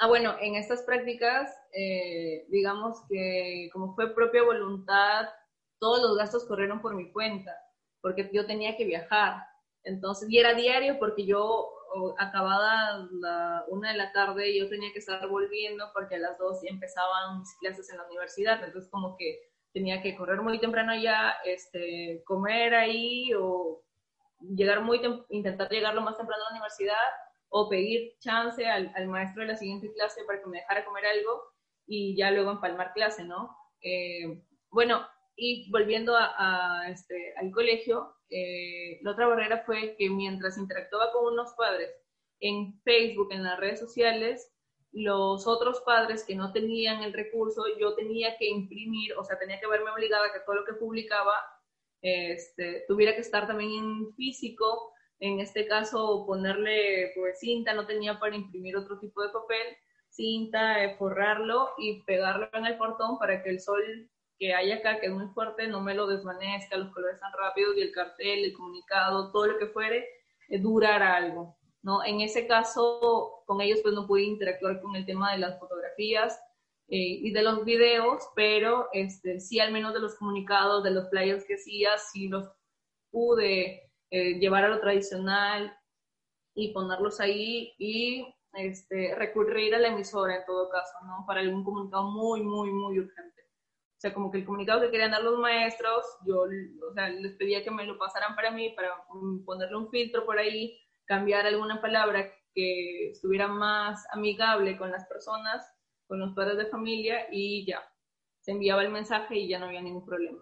Ah, 0.00 0.06
bueno, 0.06 0.36
en 0.40 0.54
estas 0.54 0.82
prácticas, 0.82 1.52
eh, 1.72 2.46
digamos 2.50 3.02
que 3.08 3.68
como 3.72 3.96
fue 3.96 4.14
propia 4.14 4.44
voluntad, 4.44 5.28
todos 5.80 6.00
los 6.00 6.16
gastos 6.16 6.46
corrieron 6.46 6.80
por 6.80 6.94
mi 6.94 7.10
cuenta, 7.10 7.52
porque 8.00 8.30
yo 8.32 8.46
tenía 8.46 8.76
que 8.76 8.84
viajar. 8.84 9.42
Entonces, 9.82 10.30
y 10.30 10.38
era 10.38 10.54
diario 10.54 10.98
porque 11.00 11.26
yo 11.26 11.68
acabada 12.18 13.08
la 13.20 13.64
una 13.68 13.90
de 13.90 13.96
la 13.96 14.12
tarde, 14.12 14.56
yo 14.56 14.68
tenía 14.68 14.92
que 14.92 15.00
estar 15.00 15.26
volviendo 15.28 15.86
porque 15.92 16.16
a 16.16 16.18
las 16.18 16.38
dos 16.38 16.60
empezaban 16.64 17.40
mis 17.40 17.54
clases 17.58 17.90
en 17.90 17.98
la 17.98 18.06
universidad. 18.06 18.62
Entonces, 18.62 18.90
como 18.90 19.16
que 19.16 19.40
tenía 19.72 20.00
que 20.00 20.16
correr 20.16 20.40
muy 20.42 20.60
temprano 20.60 20.92
allá, 20.92 21.34
este, 21.44 22.22
comer 22.24 22.74
ahí 22.74 23.32
o 23.34 23.82
llegar 24.40 24.80
muy 24.82 25.00
intentar 25.30 25.68
llegar 25.70 25.94
lo 25.94 26.02
más 26.02 26.16
temprano 26.16 26.42
a 26.44 26.50
la 26.50 26.56
universidad 26.56 26.94
o 27.50 27.68
pedir 27.68 28.18
chance 28.18 28.66
al, 28.66 29.08
maestro 29.08 29.42
de 29.42 29.48
la 29.48 29.56
siguiente 29.56 29.92
clase 29.92 30.24
para 30.24 30.40
que 30.40 30.48
me 30.48 30.58
dejara 30.58 30.84
comer 30.84 31.06
algo 31.06 31.42
y 31.86 32.16
ya 32.16 32.30
luego 32.30 32.52
empalmar 32.52 32.92
clase, 32.92 33.24
¿no? 33.24 33.56
Eh, 33.80 34.42
bueno, 34.70 35.06
y 35.36 35.70
volviendo 35.70 36.14
a, 36.16 36.84
este, 36.90 37.34
al 37.36 37.50
colegio, 37.50 38.14
eh, 38.28 38.98
la 39.02 39.12
otra 39.12 39.26
barrera 39.28 39.62
fue 39.64 39.96
que 39.96 40.10
mientras 40.10 40.58
interactuaba 40.58 41.12
con 41.12 41.32
unos 41.32 41.54
padres 41.54 41.90
en 42.40 42.80
Facebook, 42.82 43.32
en 43.32 43.44
las 43.44 43.58
redes 43.58 43.80
sociales, 43.80 44.52
los 44.92 45.46
otros 45.46 45.80
padres 45.82 46.24
que 46.24 46.34
no 46.34 46.52
tenían 46.52 47.02
el 47.02 47.12
recurso, 47.12 47.64
yo 47.78 47.94
tenía 47.94 48.36
que 48.36 48.46
imprimir, 48.46 49.14
o 49.14 49.24
sea, 49.24 49.38
tenía 49.38 49.60
que 49.60 49.66
verme 49.66 49.90
obligada 49.90 50.26
a 50.26 50.32
que 50.32 50.40
todo 50.40 50.56
lo 50.56 50.64
que 50.64 50.74
publicaba 50.74 51.34
este, 52.00 52.84
tuviera 52.86 53.14
que 53.14 53.20
estar 53.20 53.46
también 53.46 53.72
en 53.72 54.14
físico 54.14 54.92
en 55.20 55.40
este 55.40 55.66
caso 55.66 56.24
ponerle 56.26 57.12
pues 57.16 57.40
cinta, 57.40 57.74
no 57.74 57.86
tenía 57.86 58.18
para 58.18 58.36
imprimir 58.36 58.76
otro 58.76 58.98
tipo 58.98 59.22
de 59.22 59.30
papel, 59.30 59.76
cinta, 60.08 60.84
eh, 60.84 60.96
forrarlo 60.96 61.70
y 61.78 62.02
pegarlo 62.02 62.48
en 62.52 62.66
el 62.66 62.76
portón 62.76 63.18
para 63.18 63.42
que 63.42 63.50
el 63.50 63.60
sol 63.60 63.82
que 64.38 64.54
hay 64.54 64.70
acá, 64.70 65.00
que 65.00 65.06
es 65.06 65.12
muy 65.12 65.26
fuerte, 65.28 65.66
no 65.66 65.80
me 65.80 65.94
lo 65.94 66.06
desvanezca, 66.06 66.76
los 66.76 66.92
colores 66.92 67.18
tan 67.18 67.32
rápidos 67.32 67.76
y 67.76 67.80
el 67.80 67.92
cartel, 67.92 68.44
el 68.44 68.52
comunicado, 68.52 69.32
todo 69.32 69.48
lo 69.48 69.58
que 69.58 69.66
fuere, 69.66 70.06
eh, 70.48 70.60
durara 70.60 71.16
algo. 71.16 71.56
¿no? 71.82 72.04
En 72.04 72.20
ese 72.20 72.46
caso, 72.46 73.42
con 73.46 73.60
ellos 73.60 73.80
pues 73.82 73.94
no 73.94 74.06
pude 74.06 74.22
interactuar 74.22 74.80
con 74.80 74.94
el 74.94 75.06
tema 75.06 75.32
de 75.32 75.38
las 75.38 75.58
fotografías 75.58 76.38
eh, 76.88 77.18
y 77.22 77.32
de 77.32 77.42
los 77.42 77.64
videos, 77.64 78.22
pero 78.36 78.88
este, 78.92 79.40
sí 79.40 79.58
al 79.58 79.72
menos 79.72 79.92
de 79.92 80.00
los 80.00 80.14
comunicados, 80.14 80.84
de 80.84 80.92
los 80.92 81.10
flyers 81.10 81.44
que 81.44 81.54
hacía, 81.54 81.98
sí 81.98 82.28
los 82.28 82.48
pude 83.10 83.87
eh, 84.10 84.38
llevar 84.38 84.64
a 84.64 84.68
lo 84.68 84.80
tradicional 84.80 85.76
y 86.54 86.72
ponerlos 86.72 87.20
ahí 87.20 87.74
y 87.78 88.26
este, 88.54 89.14
recurrir 89.14 89.74
a 89.74 89.78
la 89.78 89.88
emisora 89.88 90.36
en 90.36 90.46
todo 90.46 90.70
caso, 90.70 90.94
¿no? 91.06 91.24
Para 91.26 91.40
algún 91.40 91.64
comunicado 91.64 92.04
muy, 92.10 92.42
muy, 92.42 92.70
muy 92.70 92.98
urgente. 92.98 93.42
O 93.98 94.00
sea, 94.00 94.14
como 94.14 94.30
que 94.30 94.38
el 94.38 94.44
comunicado 94.44 94.80
que 94.80 94.90
querían 94.90 95.10
dar 95.10 95.22
los 95.22 95.38
maestros, 95.38 96.04
yo 96.26 96.42
o 96.42 96.92
sea, 96.94 97.08
les 97.10 97.34
pedía 97.34 97.64
que 97.64 97.70
me 97.70 97.84
lo 97.84 97.98
pasaran 97.98 98.34
para 98.36 98.50
mí, 98.50 98.70
para 98.70 98.90
ponerle 99.44 99.76
un 99.76 99.90
filtro 99.90 100.24
por 100.24 100.38
ahí, 100.38 100.78
cambiar 101.04 101.46
alguna 101.46 101.80
palabra 101.80 102.32
que 102.54 103.10
estuviera 103.10 103.48
más 103.48 104.06
amigable 104.12 104.76
con 104.76 104.90
las 104.90 105.06
personas, 105.06 105.66
con 106.06 106.20
los 106.20 106.34
padres 106.34 106.58
de 106.58 106.66
familia 106.66 107.26
y 107.30 107.66
ya. 107.66 107.82
Se 108.40 108.52
enviaba 108.52 108.82
el 108.82 108.90
mensaje 108.90 109.36
y 109.36 109.48
ya 109.48 109.58
no 109.58 109.66
había 109.66 109.82
ningún 109.82 110.06
problema. 110.06 110.40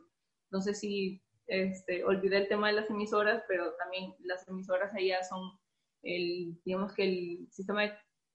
Entonces, 0.50 0.78
si 0.78 1.22
este, 1.46 2.04
olvidé 2.04 2.38
el 2.38 2.48
tema 2.48 2.68
de 2.68 2.74
las 2.74 2.90
emisoras, 2.90 3.42
pero 3.48 3.74
también 3.74 4.14
las 4.20 4.46
emisoras 4.48 4.94
allá 4.94 5.22
son 5.22 5.58
el, 6.02 6.60
digamos 6.64 6.92
que 6.94 7.04
el 7.04 7.48
sistema, 7.50 7.84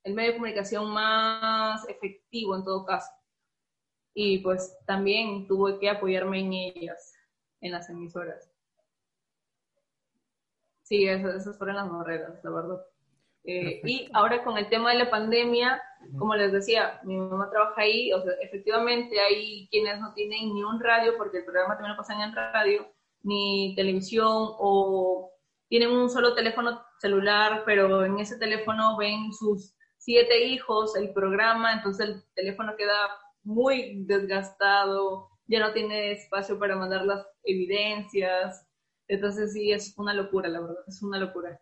el 0.03 0.13
medio 0.13 0.31
de 0.31 0.37
comunicación 0.37 0.91
más 0.91 1.87
efectivo 1.89 2.55
en 2.55 2.63
todo 2.63 2.85
caso. 2.85 3.11
Y 4.13 4.39
pues 4.39 4.77
también 4.85 5.47
tuve 5.47 5.79
que 5.79 5.89
apoyarme 5.89 6.39
en 6.39 6.53
ellas, 6.53 7.13
en 7.61 7.71
las 7.71 7.89
emisoras. 7.89 8.51
Sí, 10.83 11.07
esas, 11.07 11.57
fueron 11.57 11.77
las 11.77 11.89
barreras, 11.89 12.43
la 12.43 12.49
verdad. 12.49 12.85
Eh, 13.43 13.81
y 13.85 14.09
ahora 14.13 14.43
con 14.43 14.57
el 14.57 14.69
tema 14.69 14.91
de 14.91 14.99
la 14.99 15.09
pandemia, 15.09 15.81
como 16.17 16.35
les 16.35 16.51
decía, 16.51 16.99
mi 17.03 17.17
mamá 17.17 17.49
trabaja 17.49 17.81
ahí, 17.81 18.11
o 18.13 18.21
sea, 18.21 18.33
efectivamente 18.41 19.19
hay 19.19 19.67
quienes 19.69 19.99
no 19.99 20.13
tienen 20.13 20.53
ni 20.53 20.63
un 20.63 20.79
radio, 20.79 21.13
porque 21.17 21.39
el 21.39 21.45
programa 21.45 21.75
también 21.75 21.91
lo 21.91 21.97
pasan 21.97 22.21
en 22.21 22.35
radio, 22.35 22.85
ni 23.23 23.73
televisión 23.75 24.27
o 24.29 25.31
tienen 25.69 25.91
un 25.91 26.09
solo 26.09 26.35
teléfono 26.35 26.81
celular, 26.99 27.63
pero 27.65 28.03
en 28.05 28.19
ese 28.19 28.37
teléfono 28.37 28.97
ven 28.97 29.31
sus 29.33 29.73
siete 29.97 30.45
hijos, 30.45 30.95
el 30.95 31.13
programa, 31.13 31.73
entonces 31.73 32.09
el 32.09 32.23
teléfono 32.33 32.75
queda 32.75 32.97
muy 33.43 34.03
desgastado, 34.05 35.29
ya 35.47 35.59
no 35.59 35.73
tiene 35.73 36.11
espacio 36.11 36.57
para 36.59 36.75
mandar 36.75 37.05
las 37.05 37.25
evidencias, 37.43 38.67
entonces 39.07 39.53
sí, 39.53 39.71
es 39.71 39.93
una 39.97 40.13
locura, 40.13 40.49
la 40.49 40.61
verdad, 40.61 40.83
es 40.87 41.01
una 41.03 41.19
locura. 41.19 41.59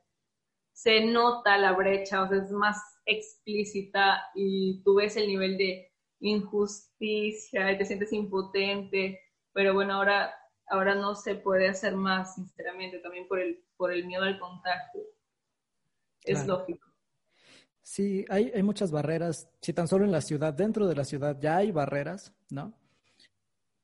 Se 0.74 1.02
nota 1.06 1.58
la 1.58 1.74
brecha, 1.74 2.24
o 2.24 2.28
sea, 2.30 2.38
es 2.38 2.52
más 2.52 2.78
explícita 3.06 4.24
y 4.36 4.82
tú 4.84 4.96
ves 4.96 5.18
el 5.18 5.28
nivel 5.28 5.58
de 5.58 5.92
injusticia 6.20 7.72
y 7.72 7.78
te 7.78 7.86
sientes 7.86 8.14
impotente, 8.14 9.20
pero 9.54 9.74
bueno, 9.74 9.96
ahora 9.96 10.34
ahora 10.70 10.96
no 10.96 11.16
se 11.16 11.36
puede 11.36 11.68
hacer 11.68 11.96
más, 11.96 12.36
sinceramente, 12.36 13.00
también 13.00 13.28
por 13.28 13.40
el, 13.40 13.64
por 13.78 13.92
el 13.92 14.06
miedo 14.06 14.24
al 14.24 14.40
contagio. 14.40 15.02
Es 16.24 16.46
lógico. 16.46 16.88
Sí, 17.82 18.26
hay, 18.30 18.52
hay 18.54 18.62
muchas 18.62 18.92
barreras. 18.92 19.50
Si 19.62 19.74
tan 19.74 19.88
solo 19.88 20.06
en 20.06 20.12
la 20.12 20.22
ciudad, 20.22 20.54
dentro 20.54 20.88
de 20.88 20.96
la 20.96 21.06
ciudad 21.06 21.38
ya 21.40 21.58
hay 21.58 21.72
barreras, 21.72 22.34
¿no? 22.50 22.80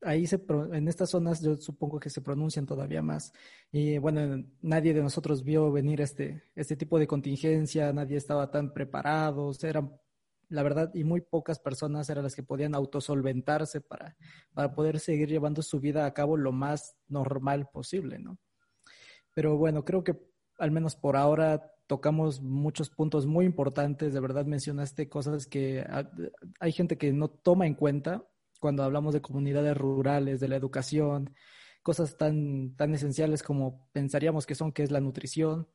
ahí 0.06 0.28
se, 0.28 0.40
en 0.72 0.88
estas 0.88 1.10
zonas 1.10 1.42
yo 1.42 1.56
supongo 1.58 2.00
que 2.00 2.10
se 2.10 2.22
pronuncian 2.22 2.66
todavía 2.66 3.02
más. 3.02 3.34
Y 3.72 3.98
bueno, 3.98 4.44
nadie 4.62 4.94
de 4.94 5.02
nosotros 5.02 5.44
vio 5.44 5.72
venir 5.72 6.02
este, 6.02 6.44
este 6.56 6.76
tipo 6.76 7.00
de 7.00 7.08
contingencia, 7.08 7.92
nadie 7.92 8.18
estaba 8.18 8.50
tan 8.50 8.74
preparado, 8.74 9.52
eran, 9.62 9.92
la 10.50 10.64
verdad, 10.64 10.92
y 10.94 11.04
muy 11.04 11.22
pocas 11.22 11.60
personas 11.60 12.10
eran 12.10 12.24
las 12.24 12.36
que 12.36 12.44
podían 12.44 12.76
autosolventarse 12.76 13.82
para, 13.82 14.16
para 14.54 14.74
poder 14.74 15.00
seguir 15.00 15.30
llevando 15.30 15.62
su 15.62 15.80
vida 15.80 16.06
a 16.06 16.14
cabo 16.14 16.38
lo 16.38 16.52
más 16.52 16.98
normal 17.08 17.70
posible, 17.72 18.20
¿no? 18.20 18.38
Pero 19.34 19.58
bueno, 19.58 19.84
creo 19.84 20.04
que 20.04 20.18
al 20.58 20.72
menos 20.72 20.96
por 20.96 21.18
ahora 21.18 21.72
tocamos 21.88 22.42
muchos 22.42 22.90
puntos 22.90 23.26
muy 23.26 23.46
importantes, 23.46 24.14
de 24.14 24.20
verdad 24.20 24.46
mencionaste 24.46 25.10
cosas 25.10 25.46
que 25.46 25.86
hay 26.60 26.72
gente 26.72 26.98
que 26.98 27.14
no 27.14 27.30
toma 27.30 27.68
en 27.68 27.76
cuenta 27.76 28.28
cuando 28.60 28.84
hablamos 28.84 29.14
de 29.14 29.22
comunidades 29.22 29.78
rurales, 29.78 30.40
de 30.40 30.48
la 30.48 30.56
educación, 30.56 31.36
cosas 31.84 32.18
tan, 32.18 32.76
tan 32.76 32.96
esenciales 32.96 33.44
como 33.44 33.88
pensaríamos 33.92 34.46
que 34.46 34.56
son, 34.56 34.72
que 34.72 34.82
es 34.82 34.90
la 34.90 35.02
nutrición. 35.02 35.68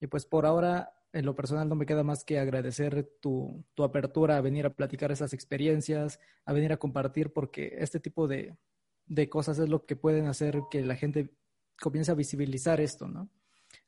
Y 0.00 0.06
pues 0.08 0.26
por 0.26 0.44
ahora, 0.44 0.95
en 1.12 1.24
lo 1.24 1.34
personal, 1.34 1.68
no 1.68 1.74
me 1.74 1.86
queda 1.86 2.02
más 2.02 2.24
que 2.24 2.38
agradecer 2.38 3.10
tu, 3.20 3.64
tu 3.74 3.84
apertura 3.84 4.36
a 4.36 4.40
venir 4.40 4.66
a 4.66 4.74
platicar 4.74 5.12
esas 5.12 5.32
experiencias, 5.32 6.20
a 6.44 6.52
venir 6.52 6.72
a 6.72 6.76
compartir, 6.76 7.32
porque 7.32 7.76
este 7.78 8.00
tipo 8.00 8.28
de, 8.28 8.56
de 9.06 9.28
cosas 9.28 9.58
es 9.58 9.68
lo 9.68 9.86
que 9.86 9.96
pueden 9.96 10.26
hacer 10.26 10.62
que 10.70 10.82
la 10.82 10.96
gente 10.96 11.30
comience 11.80 12.10
a 12.10 12.14
visibilizar 12.14 12.80
esto, 12.80 13.08
¿no? 13.08 13.30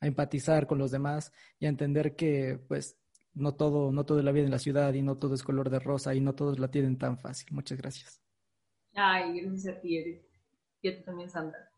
A 0.01 0.07
empatizar 0.07 0.67
con 0.67 0.79
los 0.79 0.91
demás 0.91 1.33
y 1.59 1.67
a 1.67 1.69
entender 1.69 2.17
que, 2.17 2.61
pues, 2.69 2.97
no 3.35 3.55
todo, 3.55 3.93
no 3.93 4.05
todo 4.05 4.19
es 4.19 4.25
la 4.25 4.33
vida 4.33 4.45
en 4.45 4.51
la 4.51 4.59
ciudad 4.59 4.93
y 4.95 5.03
no 5.03 5.17
todo 5.17 5.35
es 5.35 5.43
color 5.43 5.71
de 5.71 5.79
rosa 5.79 6.15
y 6.15 6.21
no 6.21 6.35
todos 6.35 6.59
la 6.59 6.71
tienen 6.71 6.99
tan 6.99 7.19
fácil. 7.19 7.49
Muchas 7.53 7.79
gracias. 7.79 8.21
Ay, 8.95 9.41
gracias 9.41 9.77
a 9.77 9.81
ti, 9.81 9.97
Eric. 9.97 10.23
Y 10.83 10.89
a 10.89 10.97
ti 10.97 11.05
también, 11.05 11.29
Sandra. 11.29 11.71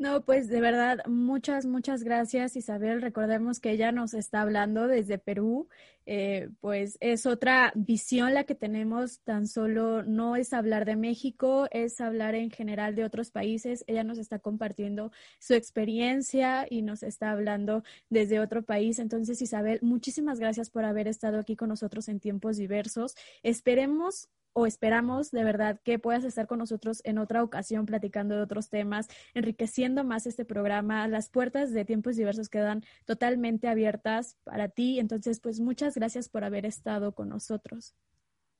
No, 0.00 0.24
pues 0.24 0.48
de 0.48 0.62
verdad, 0.62 1.04
muchas, 1.06 1.66
muchas 1.66 2.04
gracias 2.04 2.56
Isabel. 2.56 3.02
Recordemos 3.02 3.60
que 3.60 3.70
ella 3.70 3.92
nos 3.92 4.14
está 4.14 4.40
hablando 4.40 4.86
desde 4.86 5.18
Perú, 5.18 5.68
eh, 6.06 6.48
pues 6.60 6.96
es 7.00 7.26
otra 7.26 7.70
visión 7.74 8.32
la 8.32 8.44
que 8.44 8.54
tenemos, 8.54 9.20
tan 9.24 9.46
solo 9.46 10.02
no 10.02 10.36
es 10.36 10.54
hablar 10.54 10.86
de 10.86 10.96
México, 10.96 11.68
es 11.70 12.00
hablar 12.00 12.34
en 12.34 12.50
general 12.50 12.94
de 12.94 13.04
otros 13.04 13.30
países. 13.30 13.84
Ella 13.88 14.02
nos 14.02 14.16
está 14.16 14.38
compartiendo 14.38 15.12
su 15.38 15.52
experiencia 15.52 16.66
y 16.70 16.80
nos 16.80 17.02
está 17.02 17.32
hablando 17.32 17.82
desde 18.08 18.40
otro 18.40 18.62
país. 18.62 18.98
Entonces, 19.00 19.42
Isabel, 19.42 19.80
muchísimas 19.82 20.40
gracias 20.40 20.70
por 20.70 20.86
haber 20.86 21.08
estado 21.08 21.38
aquí 21.38 21.56
con 21.56 21.68
nosotros 21.68 22.08
en 22.08 22.20
tiempos 22.20 22.56
diversos. 22.56 23.16
Esperemos 23.42 24.30
o 24.52 24.66
esperamos 24.66 25.30
de 25.30 25.44
verdad 25.44 25.80
que 25.84 25.98
puedas 25.98 26.24
estar 26.24 26.46
con 26.46 26.58
nosotros 26.58 27.00
en 27.04 27.18
otra 27.18 27.42
ocasión 27.42 27.86
platicando 27.86 28.36
de 28.36 28.42
otros 28.42 28.68
temas, 28.68 29.08
enriqueciendo 29.34 30.04
más 30.04 30.26
este 30.26 30.44
programa. 30.44 31.06
Las 31.08 31.28
puertas 31.28 31.72
de 31.72 31.84
tiempos 31.84 32.16
diversos 32.16 32.48
quedan 32.48 32.84
totalmente 33.04 33.68
abiertas 33.68 34.36
para 34.44 34.68
ti. 34.68 34.98
Entonces, 34.98 35.40
pues 35.40 35.60
muchas 35.60 35.94
gracias 35.94 36.28
por 36.28 36.44
haber 36.44 36.66
estado 36.66 37.14
con 37.14 37.28
nosotros. 37.28 37.94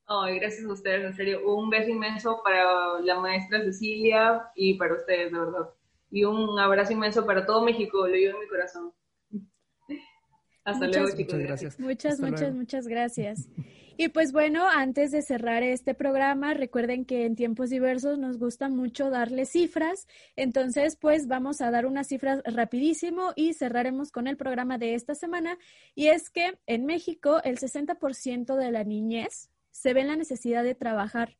Ay, 0.06 0.40
gracias 0.40 0.64
a 0.64 0.72
ustedes, 0.72 1.04
en 1.04 1.14
serio. 1.14 1.54
Un 1.54 1.70
beso 1.70 1.88
inmenso 1.88 2.40
para 2.42 3.00
la 3.00 3.20
maestra 3.20 3.62
Cecilia 3.62 4.42
y 4.56 4.74
para 4.74 4.94
ustedes, 4.94 5.32
de 5.32 5.38
verdad. 5.38 5.70
Y 6.10 6.24
un 6.24 6.58
abrazo 6.58 6.92
inmenso 6.92 7.24
para 7.24 7.46
todo 7.46 7.64
México, 7.64 8.08
lo 8.08 8.14
llevo 8.14 8.38
en 8.38 8.44
mi 8.44 8.48
corazón. 8.48 8.92
Hasta 10.64 10.86
luego, 10.88 11.08
chicos. 11.16 11.34
Muchas 11.34 11.38
gracias. 11.38 11.80
Muchas, 11.80 12.20
muchas, 12.20 12.54
muchas 12.54 12.88
gracias. 12.88 13.48
Y 13.96 14.08
pues 14.08 14.32
bueno, 14.32 14.68
antes 14.68 15.10
de 15.10 15.22
cerrar 15.22 15.62
este 15.62 15.94
programa, 15.94 16.54
recuerden 16.54 17.04
que 17.04 17.26
en 17.26 17.36
tiempos 17.36 17.70
diversos 17.70 18.18
nos 18.18 18.38
gusta 18.38 18.68
mucho 18.68 19.10
darle 19.10 19.44
cifras. 19.44 20.06
Entonces, 20.36 20.96
pues 20.96 21.26
vamos 21.26 21.60
a 21.60 21.70
dar 21.70 21.86
unas 21.86 22.06
cifras 22.06 22.42
rapidísimo 22.44 23.32
y 23.36 23.54
cerraremos 23.54 24.10
con 24.10 24.26
el 24.26 24.36
programa 24.36 24.78
de 24.78 24.94
esta 24.94 25.14
semana. 25.14 25.58
Y 25.94 26.06
es 26.08 26.30
que 26.30 26.58
en 26.66 26.86
México 26.86 27.42
el 27.44 27.58
60% 27.58 28.56
de 28.56 28.70
la 28.70 28.84
niñez 28.84 29.50
se 29.70 29.94
ve 29.94 30.00
en 30.00 30.08
la 30.08 30.16
necesidad 30.16 30.64
de 30.64 30.74
trabajar 30.74 31.36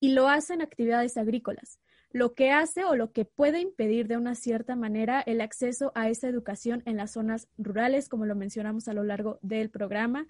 y 0.00 0.12
lo 0.12 0.28
hacen 0.28 0.62
actividades 0.62 1.16
agrícolas 1.16 1.78
lo 2.12 2.34
que 2.34 2.50
hace 2.50 2.84
o 2.84 2.94
lo 2.94 3.12
que 3.12 3.24
puede 3.24 3.60
impedir 3.60 4.06
de 4.06 4.16
una 4.16 4.34
cierta 4.34 4.76
manera 4.76 5.20
el 5.20 5.40
acceso 5.40 5.92
a 5.94 6.08
esa 6.08 6.28
educación 6.28 6.82
en 6.84 6.98
las 6.98 7.12
zonas 7.12 7.48
rurales, 7.56 8.08
como 8.08 8.26
lo 8.26 8.36
mencionamos 8.36 8.86
a 8.88 8.92
lo 8.92 9.02
largo 9.02 9.38
del 9.42 9.70
programa. 9.70 10.26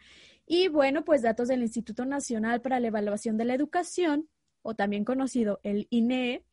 Y 0.46 0.68
bueno, 0.68 1.04
pues 1.04 1.22
datos 1.22 1.48
del 1.48 1.62
Instituto 1.62 2.04
Nacional 2.06 2.60
para 2.60 2.80
la 2.80 2.88
Evaluación 2.88 3.36
de 3.36 3.44
la 3.44 3.54
Educación, 3.54 4.28
o 4.62 4.74
también 4.74 5.04
conocido 5.04 5.60
el 5.64 5.88
INEE, 5.90 6.44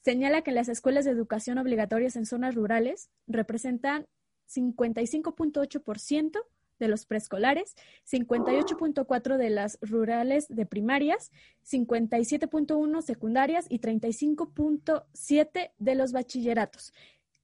señala 0.00 0.42
que 0.42 0.52
las 0.52 0.68
escuelas 0.68 1.04
de 1.04 1.10
educación 1.10 1.58
obligatorias 1.58 2.16
en 2.16 2.24
zonas 2.24 2.54
rurales 2.54 3.10
representan 3.26 4.06
55.8% 4.48 6.40
de 6.78 6.88
los 6.88 7.06
preescolares, 7.06 7.74
58.4 8.10 9.36
de 9.36 9.50
las 9.50 9.78
rurales 9.80 10.46
de 10.48 10.66
primarias, 10.66 11.30
57.1 11.64 13.02
secundarias 13.02 13.66
y 13.68 13.80
35.7 13.80 15.70
de 15.78 15.94
los 15.94 16.12
bachilleratos, 16.12 16.92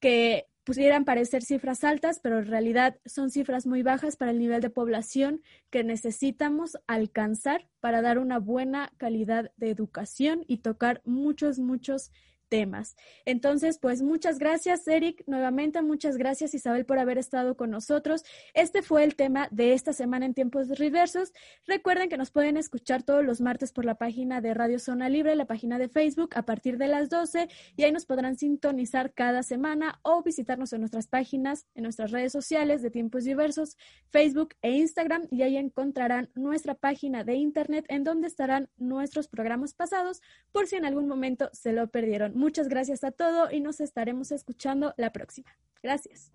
que 0.00 0.46
pudieran 0.64 1.04
parecer 1.04 1.42
cifras 1.42 1.84
altas, 1.84 2.20
pero 2.20 2.38
en 2.38 2.46
realidad 2.46 2.98
son 3.04 3.30
cifras 3.30 3.66
muy 3.66 3.82
bajas 3.82 4.16
para 4.16 4.30
el 4.30 4.38
nivel 4.38 4.62
de 4.62 4.70
población 4.70 5.42
que 5.70 5.84
necesitamos 5.84 6.78
alcanzar 6.86 7.68
para 7.80 8.00
dar 8.00 8.18
una 8.18 8.38
buena 8.38 8.90
calidad 8.96 9.52
de 9.56 9.70
educación 9.70 10.44
y 10.48 10.58
tocar 10.58 11.02
muchos, 11.04 11.58
muchos 11.58 12.10
temas. 12.48 12.96
Entonces, 13.24 13.78
pues 13.78 14.02
muchas 14.02 14.38
gracias, 14.38 14.86
Eric, 14.88 15.22
nuevamente 15.26 15.82
muchas 15.82 16.16
gracias, 16.16 16.54
Isabel, 16.54 16.84
por 16.84 16.98
haber 16.98 17.18
estado 17.18 17.56
con 17.56 17.70
nosotros. 17.70 18.24
Este 18.54 18.82
fue 18.82 19.04
el 19.04 19.16
tema 19.16 19.48
de 19.50 19.72
esta 19.72 19.92
semana 19.92 20.26
en 20.26 20.34
tiempos 20.34 20.68
reversos. 20.78 21.32
Recuerden 21.66 22.08
que 22.08 22.16
nos 22.16 22.30
pueden 22.30 22.56
escuchar 22.56 23.02
todos 23.02 23.24
los 23.24 23.40
martes 23.40 23.72
por 23.72 23.84
la 23.84 23.96
página 23.96 24.40
de 24.40 24.54
Radio 24.54 24.78
Zona 24.78 25.08
Libre, 25.08 25.36
la 25.36 25.46
página 25.46 25.78
de 25.78 25.88
Facebook, 25.88 26.30
a 26.34 26.42
partir 26.42 26.78
de 26.78 26.88
las 26.88 27.08
12, 27.08 27.48
y 27.76 27.82
ahí 27.82 27.92
nos 27.92 28.06
podrán 28.06 28.36
sintonizar 28.36 29.12
cada 29.12 29.42
semana 29.42 30.00
o 30.02 30.22
visitarnos 30.22 30.72
en 30.72 30.80
nuestras 30.80 31.06
páginas, 31.06 31.66
en 31.74 31.82
nuestras 31.82 32.10
redes 32.10 32.32
sociales 32.32 32.82
de 32.82 32.90
tiempos 32.90 33.24
diversos, 33.24 33.76
Facebook 34.10 34.54
e 34.62 34.72
Instagram, 34.72 35.26
y 35.30 35.42
ahí 35.42 35.56
encontrarán 35.56 36.30
nuestra 36.34 36.74
página 36.74 37.24
de 37.24 37.34
Internet 37.34 37.84
en 37.88 38.04
donde 38.04 38.26
estarán 38.26 38.68
nuestros 38.76 39.28
programas 39.28 39.74
pasados, 39.74 40.20
por 40.52 40.66
si 40.66 40.76
en 40.76 40.84
algún 40.84 41.08
momento 41.08 41.50
se 41.52 41.72
lo 41.72 41.88
perdieron. 41.88 42.33
Muchas 42.34 42.68
gracias 42.68 43.02
a 43.04 43.12
todo 43.12 43.48
y 43.52 43.60
nos 43.60 43.80
estaremos 43.80 44.32
escuchando 44.32 44.92
la 44.96 45.12
próxima. 45.12 45.52
Gracias. 45.84 46.32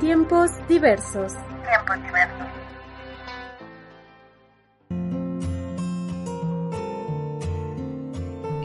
Tiempos 0.00 0.50
diversos. 0.68 1.32
Tiempos 1.32 1.96
diversos. 2.04 2.48